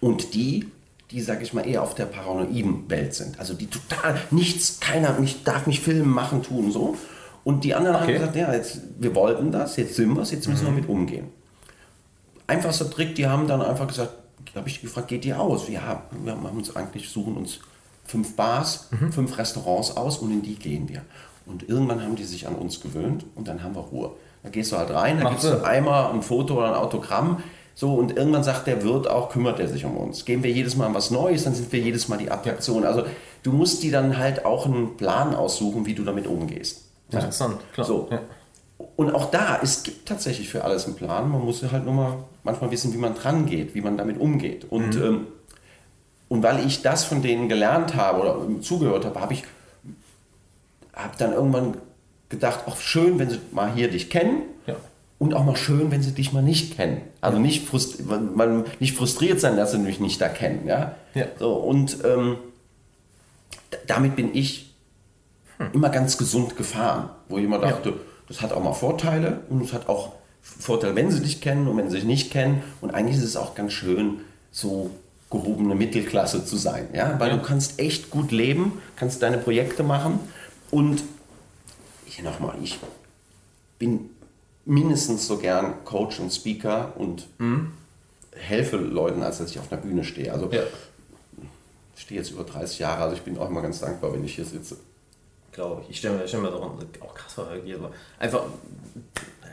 [0.00, 0.66] und die,
[1.12, 3.38] die, sag ich mal, eher auf der paranoiden Welt sind.
[3.38, 6.96] Also die total nichts, keiner nicht, darf nicht filmen, machen, tun, so.
[7.44, 8.14] Und die anderen haben Okay.
[8.14, 11.28] gesagt, ja, jetzt, wir wollten das, jetzt sind wir es, jetzt müssen wir mit umgehen.
[12.48, 14.10] Einfachster Trick, die haben dann einfach gesagt,
[14.56, 15.68] habe ich gefragt, geht ihr aus?
[15.68, 17.60] Ja, wir haben uns eigentlich, suchen uns
[18.06, 21.02] fünf Bars, fünf Restaurants aus und in die gehen wir.
[21.46, 24.12] Und irgendwann haben die sich an uns gewöhnt und dann haben wir Ruhe.
[24.42, 27.42] Da gehst du halt rein, da gibst du einmal ein Foto oder ein Autogramm.
[27.74, 30.24] So, und irgendwann sagt der Wirt auch, kümmert er sich um uns.
[30.24, 32.84] Geben wir jedes Mal was Neues, dann sind wir jedes Mal die Attraktion.
[32.84, 33.04] Also
[33.42, 36.84] du musst die dann halt auch einen Plan aussuchen, wie du damit umgehst.
[37.10, 37.18] Ja.
[37.18, 37.86] Interessant, klar.
[37.86, 38.08] So.
[38.10, 38.20] Ja.
[38.96, 41.30] Und auch da, es gibt tatsächlich für alles einen Plan.
[41.30, 44.66] Man muss halt nur mal manchmal wissen, wie man dran geht, wie man damit umgeht.
[44.70, 45.26] Und, ähm,
[46.28, 49.44] und weil ich das von denen gelernt habe oder zugehört habe, habe ich
[50.92, 51.76] hab dann irgendwann
[52.28, 54.42] gedacht, auch schön, wenn sie mal hier dich kennen.
[54.66, 54.76] Ja.
[55.18, 57.00] Und auch mal schön, wenn sie dich mal nicht kennen.
[57.20, 60.66] Also nicht, frust man, nicht frustriert sein, dass sie mich nicht da kennen.
[60.66, 60.94] Ja?
[61.14, 61.26] Ja.
[61.38, 62.36] So, und ähm,
[63.86, 64.74] damit bin ich
[65.72, 67.10] immer ganz gesund gefahren.
[67.28, 67.94] Wo ich immer dachte,
[68.28, 70.12] das hat auch mal Vorteile und es hat auch
[70.42, 72.62] Vorteile, wenn sie dich kennen und wenn sie dich nicht kennen.
[72.80, 74.20] Und eigentlich ist es auch ganz schön,
[74.50, 74.90] so
[75.30, 76.88] gehobene Mittelklasse zu sein.
[76.92, 77.18] Ja?
[77.18, 77.36] Weil Ja.
[77.36, 80.20] du kannst echt gut leben, kannst deine Projekte machen
[80.70, 81.02] und
[82.04, 82.78] hier nochmal, ich
[83.78, 84.10] bin
[84.64, 87.26] mindestens so gern Coach und Speaker und
[88.32, 90.32] helfe Leuten, als dass ich auf einer Bühne stehe.
[90.32, 90.62] Also Ja.
[91.96, 94.34] ich stehe jetzt über 30 Jahre, also ich bin auch immer ganz dankbar, wenn ich
[94.34, 94.76] hier sitze.
[95.52, 95.88] glaube ich.
[95.90, 97.48] Ich stelle mir, stell mir auch krass vor,
[98.18, 98.42] einfach,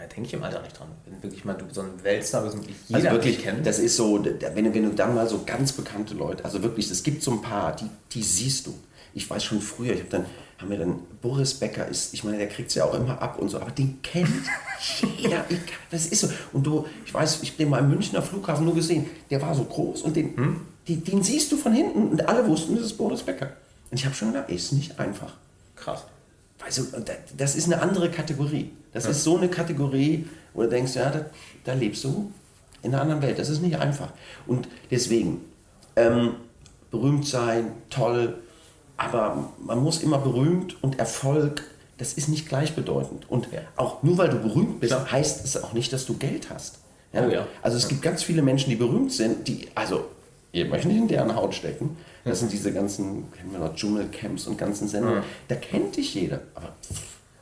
[0.04, 0.90] da denke ich im Alter nicht dran.
[1.06, 3.66] Wenn wirklich mal du so ein Weltstar bist und jeder also wirklich kennt.
[3.66, 6.92] Das ist so, wenn du, wenn du dann mal so ganz bekannte Leute, also wirklich,
[6.92, 8.74] es gibt so ein paar, die, die siehst du.
[9.14, 10.26] Ich weiß schon früher, ich habe dann,
[10.58, 13.40] haben wir dann, Boris Becker ist, ich meine, der kriegt es ja auch immer ab
[13.40, 14.28] und so, aber den kennt
[15.18, 15.46] jeder.
[15.90, 16.30] das ist so.
[16.52, 19.56] Und du, ich weiß, ich habe den mal im Münchner Flughafen nur gesehen, der war
[19.56, 20.62] so groß und den, hm?
[20.88, 23.54] den, den siehst du von hinten und alle wussten, das ist Boris Becker.
[23.90, 25.36] Und ich habe schon gedacht, ist nicht einfach.
[25.76, 26.04] Krass.
[26.80, 26.88] Also,
[27.38, 28.72] das ist eine andere Kategorie.
[28.94, 29.12] Das ja.
[29.12, 31.26] ist so eine Kategorie, wo du denkst, ja, da,
[31.64, 32.32] da, lebst du
[32.82, 33.40] in einer anderen Welt.
[33.40, 34.10] Das ist nicht einfach.
[34.48, 35.42] Und deswegen,
[35.96, 36.36] ähm,
[36.92, 38.36] berühmt sein, toll,
[38.98, 41.64] aber man muss immer berühmt und Erfolg,
[41.98, 43.30] das ist nicht gleichbedeutend.
[43.30, 43.62] Und ja.
[43.76, 45.12] auch nur weil du berühmt bist, Klar.
[45.12, 46.80] heißt es auch nicht, dass du Geld hast.
[47.12, 47.28] Ja?
[47.28, 47.46] Oh.
[47.62, 50.06] Also es gibt ganz viele Menschen, die berühmt sind, die, also
[50.54, 51.98] ihr möchtet nicht in deren Haut stecken.
[52.24, 55.24] Das sind diese ganzen, kennen wir noch, Dschungelcamps und ganzen Sendungen.
[55.50, 56.40] Da kennt dich jeder.
[56.56, 56.70] Aber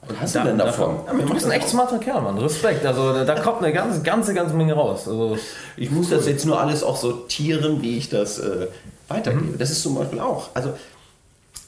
[0.08, 0.96] was hast da, du denn davon?
[1.06, 2.38] Ja, du bist ein echt smarter Kerl, Mann.
[2.40, 2.84] Respekt.
[2.86, 5.08] Also da, kommt eine ganze, ganze, ganze Menge raus.
[5.08, 5.38] Also,
[5.78, 6.18] ich muss cool.
[6.18, 8.68] das jetzt nur alles auch sortieren, wie ich das äh,
[9.08, 9.44] weitergebe.
[9.44, 9.58] Mhm.
[9.60, 10.50] Das ist zum Beispiel auch.
[10.56, 10.74] Also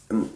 [0.09, 0.29] ähm,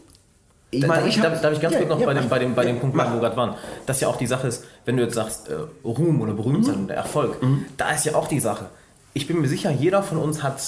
[0.69, 2.53] ich meine, ich darf, darf, ich ganz ja, kurz noch ja, bei, dem, bei, dem,
[2.53, 3.55] bei dem Punkt machen, wo wir gerade waren,
[3.85, 5.55] dass ja auch die Sache ist, wenn du jetzt sagst, äh,
[5.85, 6.85] Ruhm oder Berühmtheit mhm.
[6.85, 7.65] oder Erfolg, mhm.
[7.77, 8.65] da ist ja auch die Sache.
[9.13, 10.61] Ich bin mir sicher, jeder von uns hat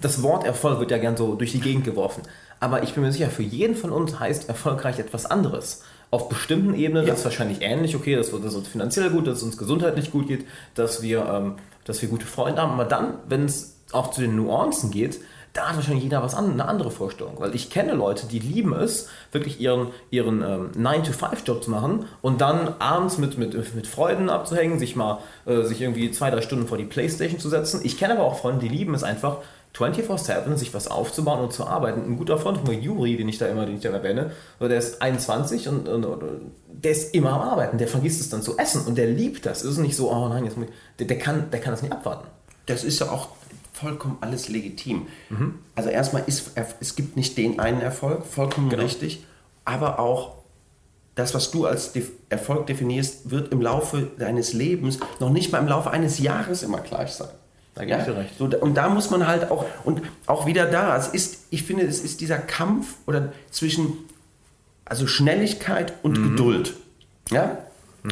[0.00, 2.22] das Wort Erfolg wird ja gern so durch die Gegend geworfen.
[2.58, 5.82] Aber ich bin mir sicher, für jeden von uns heißt erfolgreich etwas anderes.
[6.10, 7.12] Auf bestimmten Ebenen ja.
[7.12, 10.28] ist es wahrscheinlich ähnlich, okay, dass, dass, uns finanziell gut, dass es uns gesundheitlich gut
[10.28, 12.72] geht, dass wir, ähm, dass wir gute Freunde haben.
[12.72, 15.20] Aber dann, wenn es auch zu den Nuancen geht,
[15.56, 17.34] da hat wahrscheinlich jeder was an, eine andere Vorstellung.
[17.38, 22.40] Weil ich kenne Leute, die lieben es, wirklich ihren, ihren ähm, 9-to-5-Job zu machen und
[22.40, 26.66] dann abends mit, mit, mit Freunden abzuhängen, sich mal äh, sich irgendwie zwei, drei Stunden
[26.66, 27.80] vor die Playstation zu setzen.
[27.84, 29.38] Ich kenne aber auch Freunde, die lieben es einfach,
[29.76, 32.02] 24-7 sich was aufzubauen und zu arbeiten.
[32.04, 34.30] Ein guter Freund von mir, Juri, den ich da immer, den ich da erwähne,
[34.60, 36.22] der ist 21 und, und, und,
[36.68, 37.78] der ist immer am Arbeiten.
[37.78, 39.62] Der vergisst es dann zu essen und der liebt das.
[39.62, 41.82] Es ist nicht so, oh nein, jetzt muss ich, der, der, kann, der kann das
[41.82, 42.26] nicht abwarten.
[42.64, 43.28] Das ist ja auch
[43.76, 45.06] vollkommen alles legitim.
[45.28, 45.58] Mhm.
[45.74, 48.82] Also erstmal ist es gibt nicht den einen Erfolg, vollkommen genau.
[48.82, 49.24] richtig,
[49.64, 50.36] aber auch
[51.14, 51.92] das, was du als
[52.28, 56.80] Erfolg definierst, wird im Laufe deines Lebens noch nicht mal im Laufe eines Jahres immer
[56.80, 57.28] gleich sein.
[57.74, 57.98] Da ja?
[57.98, 58.36] du recht.
[58.38, 61.84] So, und da muss man halt auch, und auch wieder da, es ist, ich finde,
[61.84, 63.94] es ist dieser Kampf oder zwischen
[64.84, 66.30] also Schnelligkeit und mhm.
[66.30, 66.74] Geduld.
[67.30, 67.58] Ja?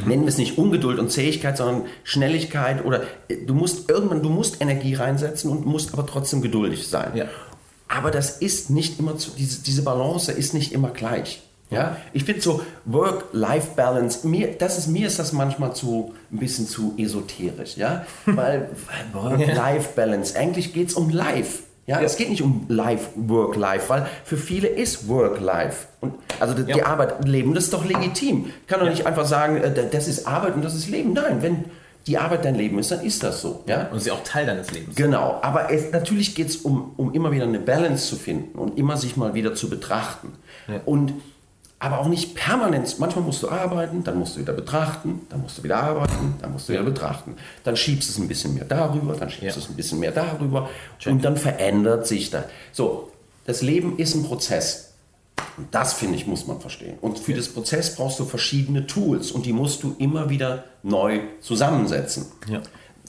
[0.02, 0.08] Mhm.
[0.08, 4.28] Nennen wir es nicht Ungeduld und Zähigkeit, sondern Schnelligkeit oder äh, du musst irgendwann, du
[4.28, 7.12] musst Energie reinsetzen und musst aber trotzdem geduldig sein.
[7.14, 7.26] Ja.
[7.88, 11.42] Aber das ist nicht immer, zu, diese, diese Balance ist nicht immer gleich.
[11.70, 16.68] Ja, ich finde so Work-Life-Balance, mir, das ist, mir ist das manchmal zu, ein bisschen
[16.68, 18.68] zu esoterisch, ja, weil
[19.12, 21.64] Work-Life-Balance, eigentlich geht es um Life.
[21.86, 25.86] Ja, ja, es geht nicht um Life, Work, Life, weil für viele ist Work, Life.
[26.00, 26.86] Und also die ja.
[26.86, 28.46] Arbeit, Leben, das ist doch legitim.
[28.62, 28.92] Ich kann doch ja.
[28.92, 31.12] nicht einfach sagen, äh, das ist Arbeit und das ist Leben.
[31.12, 31.64] Nein, wenn
[32.06, 33.64] die Arbeit dein Leben ist, dann ist das so.
[33.66, 33.88] Ja?
[33.90, 34.96] Und sie ist auch Teil deines Lebens.
[34.96, 38.78] Genau, aber es, natürlich geht es um, um immer wieder eine Balance zu finden und
[38.78, 40.32] immer sich mal wieder zu betrachten.
[40.84, 41.14] Und
[41.84, 42.98] aber auch nicht permanent.
[42.98, 46.52] Manchmal musst du arbeiten, dann musst du wieder betrachten, dann musst du wieder arbeiten, dann
[46.52, 47.36] musst du wieder betrachten.
[47.62, 49.64] Dann schiebst du es ein bisschen mehr darüber, dann schiebst du ja.
[49.66, 51.12] es ein bisschen mehr darüber Check.
[51.12, 52.44] und dann verändert sich das.
[52.72, 53.12] So,
[53.44, 54.94] das Leben ist ein Prozess.
[55.58, 56.96] Und das, finde ich, muss man verstehen.
[57.02, 57.36] Und für ja.
[57.36, 62.26] das Prozess brauchst du verschiedene Tools und die musst du immer wieder neu zusammensetzen.
[62.48, 62.62] Ja.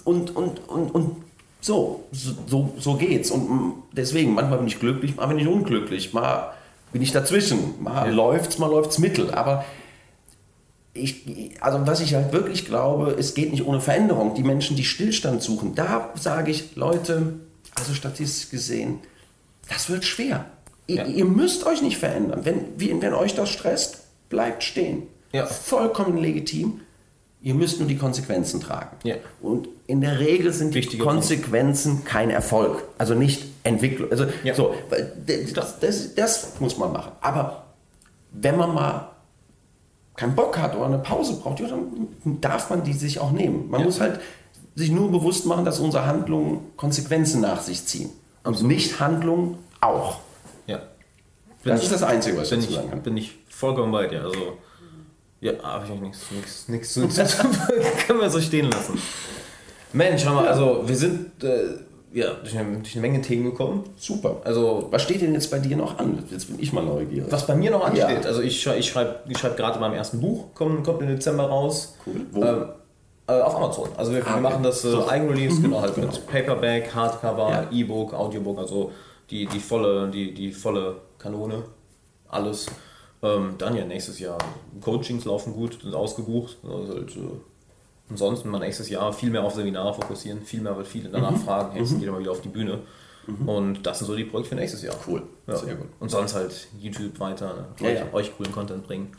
[0.04, 1.16] Und, und, und, und
[1.62, 3.32] so, so, so geht's.
[3.32, 6.12] Und deswegen, manchmal bin ich glücklich, mal bin ich unglücklich.
[6.12, 6.52] Mal
[6.96, 7.84] bin ich dazwischen.
[7.84, 8.14] Mal ja.
[8.14, 9.34] läuft's, mal läuft's mittel.
[9.34, 9.66] Aber
[10.94, 14.34] ich, also was ich halt wirklich glaube, es geht nicht ohne Veränderung.
[14.34, 17.34] Die Menschen, die Stillstand suchen, da sage ich, Leute,
[17.78, 19.00] also statistisch gesehen,
[19.68, 20.46] das wird schwer.
[20.88, 21.04] Ja.
[21.04, 22.46] Ihr, ihr, müsst euch nicht verändern.
[22.46, 25.04] Wenn, wenn euch das stresst, bleibt stehen.
[25.34, 25.48] Ja.
[25.48, 26.80] Vollkommen legitim.
[27.46, 28.98] Ihr müsst nur die Konsequenzen tragen.
[29.04, 29.18] Ja.
[29.40, 32.08] Und in der Regel sind Wichtige die Konsequenzen Punkt.
[32.08, 32.86] kein Erfolg.
[32.98, 34.10] Also nicht Entwicklung.
[34.10, 34.56] Also ja.
[34.56, 34.74] so,
[35.54, 37.12] das, das, das, muss man machen.
[37.22, 37.68] Aber
[38.32, 39.12] wenn man mal
[40.16, 42.08] keinen Bock hat oder eine Pause braucht, dann
[42.42, 43.70] darf man die sich auch nehmen.
[43.70, 43.86] Man ja.
[43.86, 44.20] muss halt
[44.74, 48.10] sich nur bewusst machen, dass unsere Handlungen Konsequenzen nach sich ziehen.
[48.44, 50.18] Und Nicht-Handlungen auch.
[50.66, 50.78] Ja.
[50.78, 50.86] Bin
[51.74, 53.04] das ich, ist das Einzige, was ich dazu sagen kann.
[53.04, 54.24] Bin ich vollkommen bei dir.
[54.24, 54.58] Also
[55.42, 57.02] ja, habe ich eigentlich nichts, nichts, nichts zu
[58.08, 59.00] Können wir so stehen lassen.
[59.94, 61.78] Mensch, schau mal, also wir sind äh,
[62.14, 63.84] ja, durch eine, durch eine, Menge Themen gekommen.
[63.98, 64.38] Super.
[64.44, 66.24] Also, was steht denn jetzt bei dir noch an?
[66.32, 67.30] Jetzt bin ich mal neugierig.
[67.30, 68.28] Was bei mir noch ansteht, ja.
[68.30, 71.96] also ich, ich schreibe ich schreib gerade mein ersten Buch, kommt, kommt im Dezember raus.
[72.06, 72.26] Cool.
[72.32, 72.42] Wo?
[72.42, 72.66] Ähm,
[73.28, 73.90] äh, auf Amazon.
[73.98, 75.10] Also wir, ah, wir machen das äh, so.
[75.10, 75.64] Eigenrelease, mhm.
[75.64, 76.08] genau, halt genau.
[76.08, 77.68] mit Paperback, Hardcover, ja.
[77.72, 78.92] E-Book, Audiobook, also
[79.30, 81.64] die, die volle, die, die volle Kanone.
[82.30, 82.68] Alles.
[83.24, 84.38] Ähm, dann ja nächstes Jahr
[84.82, 86.58] Coachings laufen gut, sind ausgebucht.
[86.64, 87.20] Also halt, äh,
[88.10, 91.38] ansonsten mal nächstes Jahr viel mehr auf Seminare fokussieren, viel mehr, weil viele danach mhm.
[91.38, 92.00] fragen, hey, mhm.
[92.00, 92.80] geht mal wieder auf die Bühne.
[93.28, 93.50] Mhm.
[93.50, 94.96] Und das sind so die Projekte für nächstes Jahr.
[95.08, 95.24] Cool.
[95.48, 95.56] Ja.
[95.56, 95.88] Sehr gut.
[96.00, 97.66] Und sonst halt YouTube weiter, ne?
[97.80, 98.14] ja, euch, ja.
[98.14, 99.12] euch, coolen Content bringen.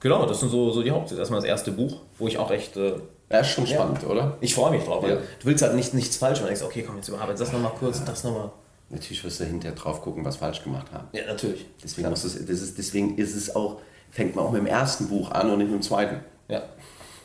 [0.00, 1.20] Genau, das sind so, so die Hauptsätze.
[1.20, 2.76] Erstmal das erste Buch, wo ich auch echt.
[2.76, 2.94] Äh,
[3.30, 4.36] ja, ist schon spannend, oder?
[4.40, 6.52] Ich freue mich drauf, du willst halt nicht, nichts falsch machen.
[6.52, 8.50] Du denkst, okay, komm, jetzt überarbeite das nochmal kurz das nochmal.
[8.92, 11.08] Natürlich wirst du hinterher drauf gucken, was falsch gemacht haben.
[11.12, 11.64] Ja, natürlich.
[11.82, 13.80] Deswegen, muss es, das ist, deswegen ist es auch,
[14.10, 16.20] fängt man auch mit dem ersten Buch an und nicht mit dem zweiten.
[16.48, 16.62] Ja.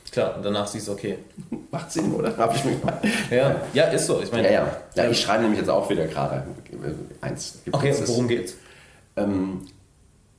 [0.09, 1.17] Klar, und danach siehst du, okay.
[1.71, 2.35] Macht Sinn, oder?
[2.37, 3.01] Hab ich mich mal.
[3.29, 4.21] Ja, ja, ist so.
[4.21, 4.77] Ich meine, ja, ja.
[4.95, 6.47] ja, ich schreibe nämlich jetzt auch wieder gerade
[7.19, 7.59] eins.
[7.69, 8.53] Okay, und worum geht's?
[9.17, 9.67] Ähm,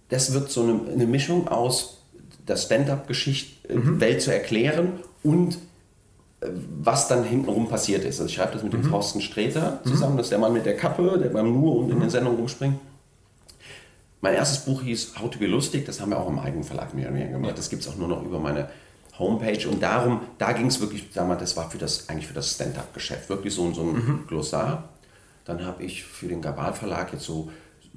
[0.09, 2.03] das wird so eine, eine Mischung aus
[2.49, 4.01] der Stand-up-Geschichte, mhm.
[4.01, 5.59] Welt zu erklären und
[6.41, 8.21] was dann hintenrum passiert ist.
[8.21, 8.91] Also ich schreibe das mit dem mhm.
[8.91, 10.19] Thorsten Sträter zusammen, mhm.
[10.19, 12.79] das ist der Mann mit der Kappe, der beim Nur und in den Sendungen rumspringt.
[14.21, 16.95] Mein erstes Buch hieß How to be lustig, das haben wir auch im eigenen Verlag
[16.95, 17.59] mehr oder weniger gemacht.
[17.59, 18.69] Das gibt es auch nur noch über meine
[19.19, 22.35] Homepage und darum, da ging es wirklich, sag mal, das war für das, eigentlich für
[22.35, 24.25] das Stand-up-Geschäft, wirklich so, so ein mhm.
[24.29, 24.91] Glossar.
[25.45, 27.51] Dann habe ich für den Gabal Verlag jetzt so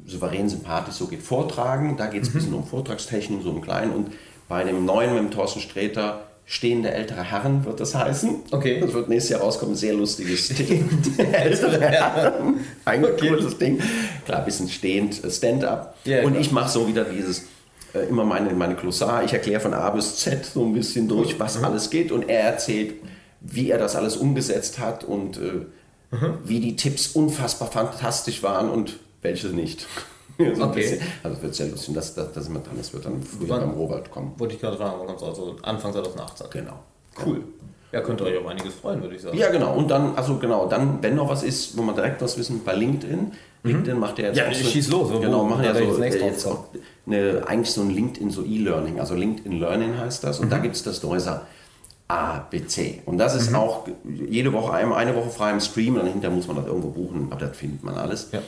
[0.05, 2.31] souverän sympathisch, so geht Vortragen, da geht es mhm.
[2.31, 4.13] ein bisschen um Vortragstechnik, so im Kleinen und
[4.47, 8.41] bei dem neuen mit dem Thorsten Sträter Stehende ältere Herren wird das heißen.
[8.51, 8.81] Okay.
[8.81, 9.73] Das wird nächstes Jahr rauskommen.
[9.73, 12.59] Sehr lustiges Stehende ältere Herren.
[12.83, 13.29] Ein okay.
[13.29, 13.79] cooles Ding.
[14.25, 15.95] Klar, ein bisschen stehend, äh, Stand-up.
[16.05, 16.41] Yeah, und klar.
[16.41, 17.45] ich mache so wieder dieses,
[17.93, 19.23] äh, immer meine, meine Glossar.
[19.23, 21.63] Ich erkläre von A bis Z so ein bisschen durch, was mhm.
[21.63, 22.11] alles geht.
[22.11, 22.95] Und er erzählt,
[23.39, 25.41] wie er das alles umgesetzt hat und äh,
[26.13, 26.37] mhm.
[26.43, 29.87] wie die Tipps unfassbar fantastisch waren und welche nicht.
[30.55, 30.99] so okay.
[31.23, 33.71] Also es wird sehr lustig, dass, dass, dass immer dran ist, wird dann früher beim
[33.71, 34.33] Robert kommen.
[34.37, 36.47] Wollte ich gerade fragen, wann kommt es also Anfang 2018?
[36.51, 36.79] Genau.
[37.25, 37.43] Cool.
[37.91, 39.37] Ja, könnt ihr euch auf einiges freuen, würde ich sagen.
[39.37, 39.73] Ja, genau.
[39.75, 42.73] Und dann, also genau, dann, wenn noch was ist, wo man direkt was wissen, bei
[42.73, 43.19] LinkedIn.
[43.63, 43.69] Mhm.
[43.69, 45.11] LinkedIn macht ja jetzt ja, auch so, schieß los.
[45.19, 46.65] Genau, machen ja so, jetzt, jetzt auch
[47.05, 50.39] eine, eigentlich so ein LinkedIn, so E-Learning, also LinkedIn Learning heißt das.
[50.39, 50.51] Und mhm.
[50.51, 51.45] da gibt es das Häuser
[52.07, 53.01] A, B, C.
[53.05, 53.57] Und das ist mhm.
[53.57, 57.27] auch jede Woche, eine Woche frei im Stream, dann hinterher muss man das irgendwo buchen,
[57.29, 58.29] aber das findet man alles.
[58.31, 58.39] Ja.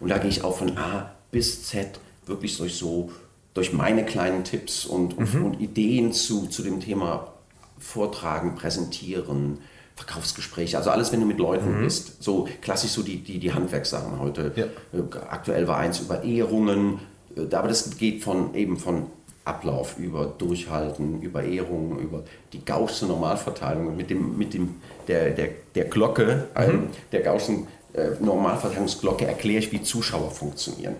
[0.00, 3.10] Und da gehe ich auch von A bis Z wirklich durch so
[3.52, 5.44] durch meine kleinen Tipps und, mhm.
[5.44, 7.30] und Ideen zu, zu dem Thema
[7.78, 9.58] Vortragen, Präsentieren,
[9.96, 11.84] Verkaufsgespräche, also alles, wenn du mit Leuten mhm.
[11.84, 12.22] bist.
[12.22, 14.52] So klassisch so die, die, die Handwerkssachen heute.
[14.56, 14.64] Ja.
[14.64, 17.00] Äh, aktuell war eins über Ehrungen,
[17.36, 19.08] äh, aber das geht von eben von
[19.44, 22.24] Ablauf über Durchhalten, über Ehrungen, über
[22.54, 24.76] die Gaußsche Normalverteilung mit dem, mit dem
[25.06, 26.88] der, der, der Glocke, mhm.
[27.12, 30.96] der Gaußschen äh, Normalverteilungsglocke erkläre ich, wie Zuschauer funktionieren.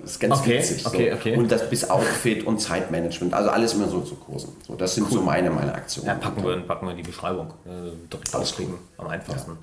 [0.00, 0.86] Das ist ganz okay, witzig.
[0.86, 1.16] Okay, so.
[1.16, 1.36] okay.
[1.36, 4.50] Und das bis Outfit und Zeitmanagement, also alles immer so zu Kursen.
[4.66, 5.12] So, das sind cool.
[5.12, 6.08] so meine, meine Aktionen.
[6.08, 7.48] Ja, packen wir, packen wir die Beschreibung.
[7.64, 9.52] Äh, direkt ausklicken, am einfachsten.
[9.52, 9.56] Ja.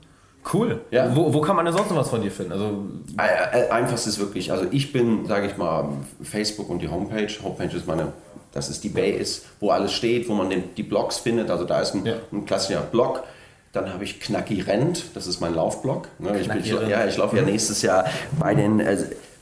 [0.53, 0.81] Cool.
[0.89, 1.15] Ja.
[1.15, 2.53] Wo, wo kann man denn sonst noch was von dir finden?
[2.53, 2.85] Also
[3.19, 5.89] äh, äh, Einfachst ist wirklich, also ich bin, sage ich mal,
[6.23, 7.27] Facebook und die Homepage.
[7.43, 8.13] Homepage ist meine,
[8.53, 11.51] das ist die Base, wo alles steht, wo man den, die Blogs findet.
[11.51, 12.15] Also da ist ein, ja.
[12.31, 13.23] ein klassischer Blog
[13.71, 16.07] dann habe ich Knacki Rent, das ist mein Laufblock.
[16.17, 18.05] Ne, ich, ich, ja, ich laufe ja nächstes Jahr
[18.39, 18.97] bei den äh,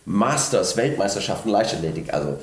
[0.08, 2.14] Masters, Weltmeisterschaften Leichtathletik.
[2.14, 2.38] Also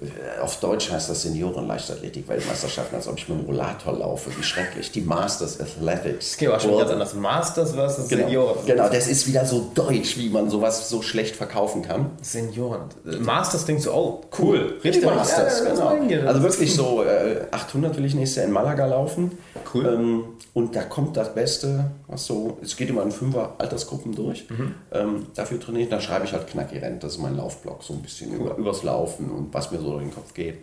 [0.00, 4.30] äh, auf Deutsch heißt das Senioren-Leichtathletik-Weltmeisterschaften, als ob ich mit dem Rollator laufe.
[4.34, 4.90] Wie schrecklich.
[4.92, 6.30] Die Masters Athletics.
[6.30, 7.14] Das geht auch schon ganz anders.
[7.14, 8.66] Masters versus genau, Senioren.
[8.66, 12.12] Genau, das ist wieder so deutsch, wie man sowas so schlecht verkaufen kann.
[12.22, 12.84] Senioren.
[13.04, 14.78] Masters denkst du, oh, cool.
[14.82, 16.26] Richtig Masters, ja, genau.
[16.26, 19.36] Also wirklich so äh, 800 will ich nächstes Jahr in Malaga laufen.
[19.74, 19.84] Cool.
[19.84, 20.24] Ähm,
[20.58, 24.50] und da kommt das Beste, was so, es geht immer in Fünfer Altersgruppen durch.
[24.50, 24.74] Mhm.
[24.90, 27.94] Ähm, dafür trainiere ich, dann schreibe ich halt Knacki Rent, das ist mein Laufblock, so
[27.94, 30.58] ein bisschen über, übers Laufen und was mir so durch den Kopf geht.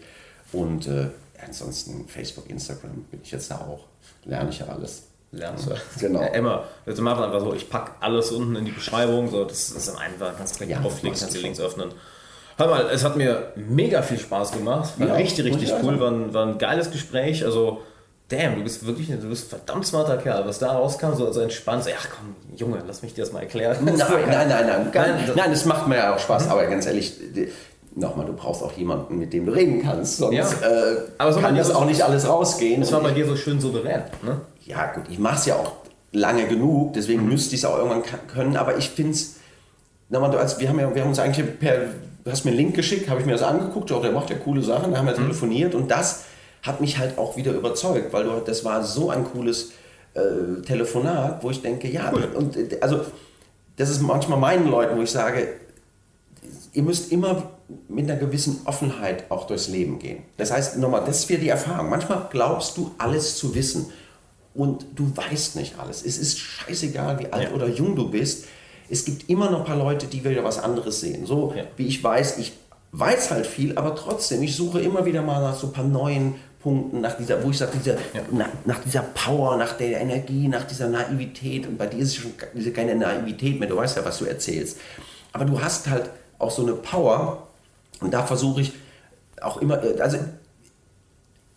[0.51, 1.07] Und äh,
[1.45, 3.85] ansonsten Facebook, Instagram bin ich jetzt da auch.
[4.25, 5.03] Lerne ich ja alles.
[5.31, 5.69] Lernst?
[6.01, 6.21] Genau.
[6.21, 6.65] Ja, immer.
[6.85, 9.95] Also machen einfach so, ich packe alles unten in die Beschreibung, so, das ist dann
[9.95, 11.91] einfach ganz direkt ja, draufklicken, kannst die Links öffnen.
[12.57, 14.99] Hör mal, es hat mir mega viel Spaß gemacht.
[14.99, 16.01] War ja, richtig, richtig cool.
[16.01, 17.45] War ein, war ein geiles Gespräch.
[17.45, 17.81] Also,
[18.29, 20.45] damn, du bist wirklich du bist ein verdammt smarter Kerl.
[20.45, 21.83] Was da rauskam, so, so entspannt.
[21.83, 23.77] So, ach komm, Junge, lass mich dir das mal erklären.
[23.83, 24.91] Nein, nein, nein, nein.
[24.93, 26.45] Nein, nein, das macht mir ja auch Spaß.
[26.45, 26.51] Mhm.
[26.51, 27.13] Aber ganz ehrlich,
[27.95, 30.17] nochmal, du brauchst auch jemanden, mit dem du reden kannst.
[30.17, 30.43] Sonst ja.
[30.43, 32.81] äh, aber so kann das auch nicht alles rausgehen.
[32.81, 34.03] Das war bei dir so schön souverän.
[34.23, 34.41] Ne?
[34.65, 35.71] Ja, gut, ich mache es ja auch
[36.11, 37.29] lange genug, deswegen mhm.
[37.29, 38.57] müsste ich es auch irgendwann können.
[38.57, 39.35] Aber ich finde es,
[40.09, 41.77] wir haben, ja, wir haben uns eigentlich per,
[42.23, 44.37] du hast mir einen Link geschickt, habe ich mir das angeguckt, auch der macht ja
[44.37, 45.23] coole Sachen, da haben wir mhm.
[45.23, 46.25] telefoniert und das
[46.65, 49.71] hat mich halt auch wieder überzeugt, weil du, das war so ein cooles
[50.13, 52.27] äh, Telefonat, wo ich denke, ja, cool.
[52.35, 53.01] und äh, also
[53.75, 55.47] das ist manchmal meinen Leuten, wo ich sage,
[56.73, 57.51] ihr müsst immer
[57.87, 60.23] mit einer gewissen Offenheit auch durchs Leben gehen.
[60.37, 61.89] Das heißt, nochmal, das ist wieder die Erfahrung.
[61.89, 63.91] Manchmal glaubst du, alles zu wissen
[64.53, 66.05] und du weißt nicht alles.
[66.05, 67.55] Es ist scheißegal, wie alt ja.
[67.55, 68.45] oder jung du bist.
[68.89, 71.25] Es gibt immer noch ein paar Leute, die wieder was anderes sehen.
[71.25, 71.63] So ja.
[71.75, 72.53] wie ich weiß, ich
[72.91, 76.35] weiß halt viel, aber trotzdem, ich suche immer wieder mal nach so ein paar neuen
[76.65, 78.21] Punkten, nach dieser, wo ich sage, dieser, ja.
[78.31, 81.67] nach, nach, dieser Power, nach der Energie, nach dieser Naivität.
[81.67, 84.25] Und bei dir ist es schon diese keine Naivität mehr, du weißt ja, was du
[84.25, 84.79] erzählst.
[85.31, 86.09] Aber du hast halt
[86.39, 87.47] auch so eine Power
[88.01, 88.73] und da versuche ich
[89.41, 90.17] auch immer, äh, also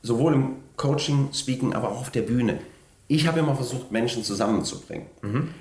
[0.02, 2.58] sowohl im Coaching, Speaking, aber auch auf der Bühne.
[3.06, 5.06] Ich habe immer versucht, Menschen zusammenzubringen.
[5.22, 5.54] Mhm.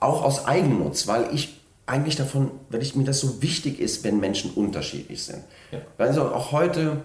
[0.00, 4.20] Auch aus Eigennutz, weil ich eigentlich davon, weil ich, mir das so wichtig ist, wenn
[4.20, 5.44] Menschen unterschiedlich sind.
[5.72, 5.78] Ja.
[5.96, 7.00] Also auch heute,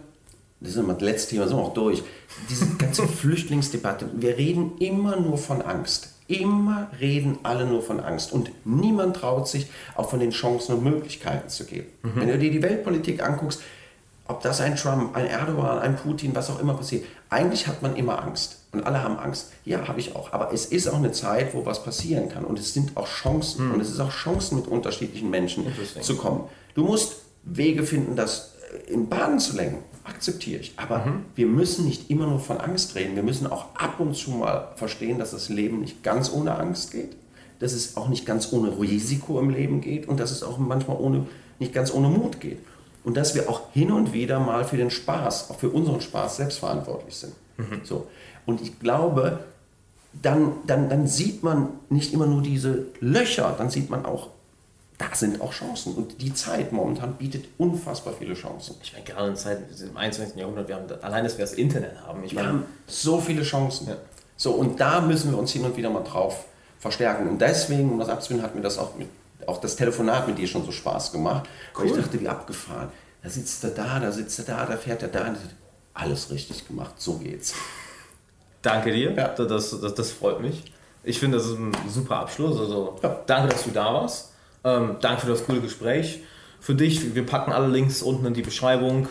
[0.63, 2.03] das ist immer das letzte Thema, sind wir auch durch,
[2.49, 6.09] diese ganze Flüchtlingsdebatte, wir reden immer nur von Angst.
[6.29, 10.83] Immer reden alle nur von Angst und niemand traut sich auch von den Chancen und
[10.83, 11.87] Möglichkeiten zu geben.
[12.01, 12.11] Mhm.
[12.15, 13.61] Wenn du dir die Weltpolitik anguckst,
[14.25, 17.97] ob das ein Trump, ein Erdogan, ein Putin, was auch immer passiert, eigentlich hat man
[17.97, 18.59] immer Angst.
[18.71, 19.51] Und alle haben Angst.
[19.65, 20.31] Ja, habe ich auch.
[20.31, 22.45] Aber es ist auch eine Zeit, wo was passieren kann.
[22.45, 23.67] Und es sind auch Chancen.
[23.67, 23.73] Mhm.
[23.73, 25.65] Und es ist auch Chancen, mit unterschiedlichen Menschen
[26.01, 26.45] zu kommen.
[26.73, 28.53] Du musst Wege finden, das
[28.87, 29.83] in Bahnen zu lenken.
[30.03, 30.73] Akzeptiere ich.
[30.77, 31.25] Aber mhm.
[31.35, 33.15] wir müssen nicht immer nur von Angst reden.
[33.15, 36.91] Wir müssen auch ab und zu mal verstehen, dass das Leben nicht ganz ohne Angst
[36.91, 37.15] geht.
[37.59, 40.07] Dass es auch nicht ganz ohne Risiko im Leben geht.
[40.07, 41.25] Und dass es auch manchmal ohne,
[41.59, 42.59] nicht ganz ohne Mut geht
[43.03, 46.37] und dass wir auch hin und wieder mal für den Spaß, auch für unseren Spaß
[46.37, 47.33] selbst verantwortlich sind.
[47.57, 47.81] Mhm.
[47.83, 48.07] So.
[48.45, 49.39] Und ich glaube,
[50.21, 54.29] dann, dann, dann sieht man nicht immer nur diese Löcher, dann sieht man auch,
[55.09, 55.95] da sind auch Chancen.
[55.95, 58.75] Und die Zeit momentan bietet unfassbar viele Chancen.
[58.83, 60.37] Ich meine, gerade in Zeit, im 21.
[60.37, 62.23] Jahrhundert, wir haben allein, dass wir das Internet haben.
[62.23, 63.87] Ich wir meine, haben so viele Chancen.
[63.87, 63.97] Ja.
[64.37, 66.45] So, und da müssen wir uns hin und wieder mal drauf
[66.79, 67.27] verstärken.
[67.27, 69.07] Und deswegen, um das abzubinden, hat mir das auch mit
[69.47, 71.49] auch das Telefonat mit dir schon so Spaß gemacht.
[71.77, 71.87] Cool.
[71.87, 72.89] ich dachte, wie abgefahren.
[73.21, 75.33] Da sitzt er da, da sitzt er da, da fährt er da.
[75.93, 77.53] Alles richtig gemacht, so geht's.
[78.61, 79.27] Danke dir, ja.
[79.27, 80.63] das, das, das freut mich.
[81.03, 82.59] Ich finde, das ist ein super Abschluss.
[82.59, 83.21] Also, ja.
[83.25, 84.32] danke, dass du da warst.
[84.63, 86.21] Ähm, danke für das coole Gespräch.
[86.59, 89.07] Für dich, wir packen alle Links unten in die Beschreibung.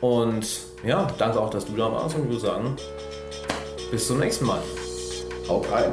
[0.00, 0.46] Und
[0.84, 2.16] ja, danke auch, dass du da warst.
[2.16, 2.76] Und würde sagen,
[3.90, 4.62] bis zum nächsten Mal.
[5.48, 5.92] Haut rein.